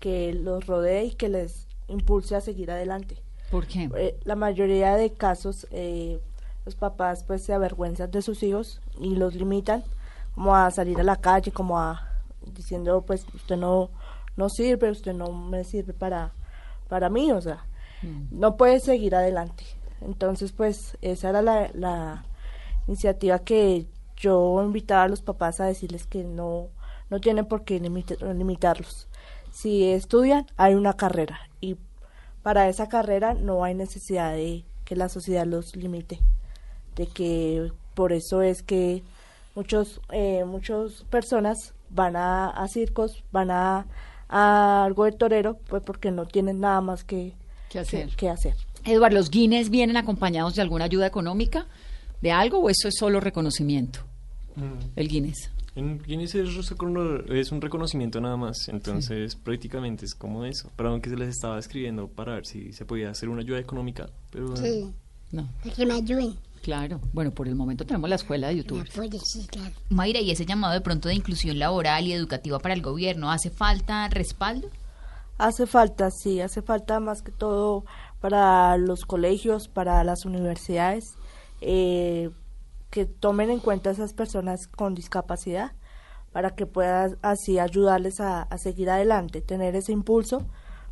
[0.00, 3.22] que los rodee y que les impulse a seguir adelante.
[3.50, 3.88] ¿Por qué?
[3.96, 6.20] Eh, la mayoría de casos eh,
[6.66, 9.82] los papás pues se avergüenzan de sus hijos y los limitan
[10.34, 12.06] como a salir a la calle como a
[12.54, 13.88] diciendo pues usted no
[14.36, 16.32] no sirve usted no me sirve para
[16.88, 17.64] para mí o sea
[18.30, 19.64] no puede seguir adelante
[20.02, 22.24] entonces pues esa era la, la
[22.86, 23.86] iniciativa que
[24.16, 26.68] yo invitaba a los papás a decirles que no
[27.10, 29.08] no tienen por qué limit- limitarlos
[29.52, 31.76] si estudian hay una carrera y
[32.42, 36.20] para esa carrera no hay necesidad de que la sociedad los limite
[36.96, 39.02] de que por eso es que
[39.54, 43.86] muchos eh, muchas personas van a, a circos van a,
[44.28, 47.34] a algo de torero pues porque no tienen nada más que,
[47.70, 48.08] ¿Qué hacer?
[48.10, 48.54] que- que hacer
[48.84, 51.66] Eduardo, ¿los Guinness vienen acompañados de alguna ayuda económica?
[52.22, 54.00] ¿De algo o eso es solo reconocimiento?
[54.96, 55.50] El Guinness.
[55.78, 60.70] En Guinness es, recono- es un reconocimiento nada más, entonces prácticamente es como eso.
[60.74, 64.10] Perdón que se les estaba escribiendo para ver si se podía hacer una ayuda económica,
[64.30, 64.90] pero Sí,
[65.30, 66.34] No, para que me ayuden.
[66.62, 67.00] claro.
[67.12, 69.72] Bueno, por el momento tenemos la escuela de apoyen, sí, claro.
[69.90, 73.50] Mayra, y ese llamado de pronto de inclusión laboral y educativa para el gobierno, ¿hace
[73.50, 74.68] falta respaldo?
[75.36, 77.84] Hace falta, sí, hace falta más que todo
[78.20, 81.14] para los colegios, para las universidades,
[81.60, 82.30] eh,
[82.90, 85.72] que tomen en cuenta a esas personas con discapacidad
[86.32, 90.46] para que puedan así ayudarles a, a seguir adelante, tener ese impulso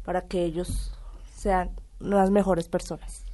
[0.05, 0.93] para que ellos
[1.35, 1.71] sean
[2.01, 3.25] unas mejores personas.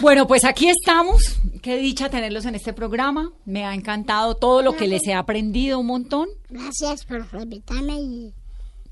[0.00, 1.40] Bueno, pues aquí estamos.
[1.60, 3.32] Qué dicha tenerlos en este programa.
[3.44, 6.28] Me ha encantado todo lo que les he aprendido un montón.
[6.48, 8.34] Gracias por invitarme y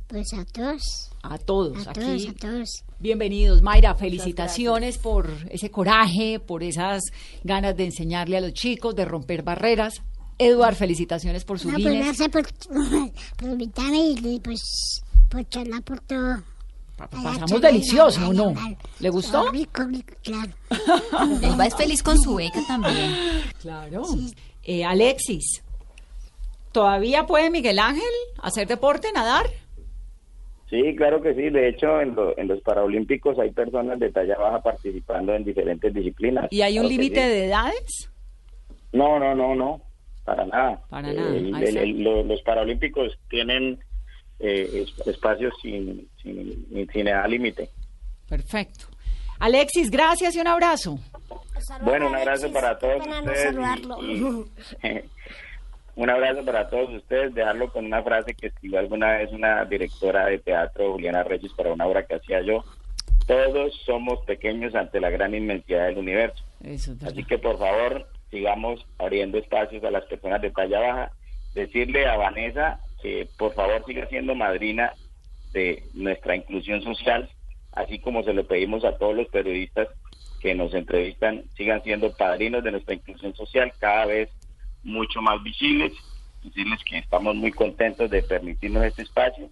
[0.06, 2.00] pues a todos, A todos a aquí.
[2.00, 2.68] todos, a todos.
[3.00, 3.94] Bienvenidos, Mayra.
[3.94, 7.02] Felicitaciones por ese coraje, por esas
[7.42, 10.02] ganas de enseñarle a los chicos, de romper barreras.
[10.38, 12.46] Eduard, felicitaciones por su No, pues gracias por,
[13.36, 16.42] por invitarme y pues por charlar por todo.
[16.96, 18.54] Pasamos delicioso, ¿o no?
[19.00, 19.42] ¿Le gustó?
[19.42, 20.52] Oh, rico, rico, claro.
[21.42, 23.14] Elba es feliz con su beca también.
[23.60, 24.02] Claro.
[24.62, 25.62] Eh, Alexis,
[26.72, 28.02] ¿todavía puede Miguel Ángel
[28.40, 29.46] hacer deporte, nadar?
[30.68, 31.48] Sí, claro que sí.
[31.50, 35.94] De hecho, en, lo- en los Paralímpicos hay personas de talla baja participando en diferentes
[35.94, 36.48] disciplinas.
[36.50, 37.28] ¿Y hay un Claro límite sí.
[37.28, 38.10] de edades?
[38.92, 39.80] No, no, no, no.
[40.24, 40.80] Para nada.
[40.90, 43.78] Para nada, El- los Paralímpicos tienen
[44.40, 47.70] eh, es- espacios sin, sin, sin edad límite.
[48.28, 48.86] Perfecto.
[49.38, 50.98] Alexis, gracias y un abrazo.
[51.82, 53.38] Bueno, un abrazo para todos ustedes.
[53.40, 54.02] y- saludarlo.
[54.02, 54.44] y-
[55.96, 57.34] un abrazo para todos ustedes.
[57.34, 61.72] Dejarlo con una frase que escribió alguna vez una directora de teatro, Juliana Reyes, para
[61.72, 62.64] una obra que hacía yo.
[63.26, 66.44] Todos somos pequeños ante la gran inmensidad del universo.
[66.62, 66.94] Eso.
[67.04, 71.10] Así que por favor sigamos abriendo espacios a las personas de talla baja.
[71.54, 74.92] Decirle a Vanessa que por favor siga siendo madrina
[75.52, 77.30] de nuestra inclusión social,
[77.72, 79.88] así como se lo pedimos a todos los periodistas
[80.40, 84.28] que nos entrevistan, sigan siendo padrinos de nuestra inclusión social cada vez
[84.86, 85.92] mucho más visibles.
[86.42, 89.50] Decirles que estamos muy contentos de permitirnos este espacio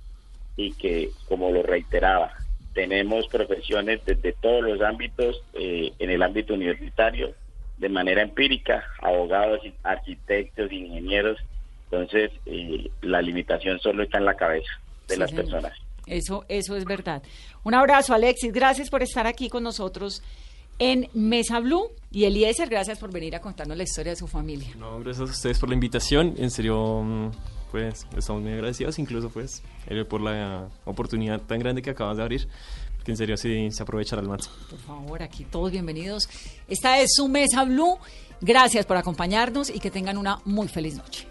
[0.57, 2.33] y que, como lo reiteraba,
[2.73, 7.35] tenemos profesiones desde todos los ámbitos, eh, en el ámbito universitario,
[7.79, 11.39] de manera empírica, abogados, arquitectos, ingenieros.
[11.91, 14.71] Entonces, eh, la limitación solo está en la cabeza
[15.09, 15.45] de Sí, las señor.
[15.47, 15.73] personas.
[16.07, 17.23] Eso, eso es verdad.
[17.65, 18.53] Un abrazo, Alexis.
[18.53, 20.23] Gracias por estar aquí con nosotros
[20.79, 21.91] en Mesa Blue.
[22.11, 24.69] Y Eliezer, gracias por venir a contarnos la historia de su familia.
[24.79, 26.35] No, gracias a ustedes por la invitación.
[26.37, 27.31] En serio, mm,
[27.71, 32.23] pues estamos muy agradecidos, incluso pues eh, por la oportunidad tan grande que acabas de
[32.23, 32.49] abrir.
[33.05, 34.55] Que en serio sí se aprovechará al máximo.
[34.71, 36.29] Por favor, aquí todos bienvenidos.
[36.69, 37.99] Esta es su Mesa Blue.
[38.41, 41.27] Gracias por acompañarnos y que tengan una muy feliz noche.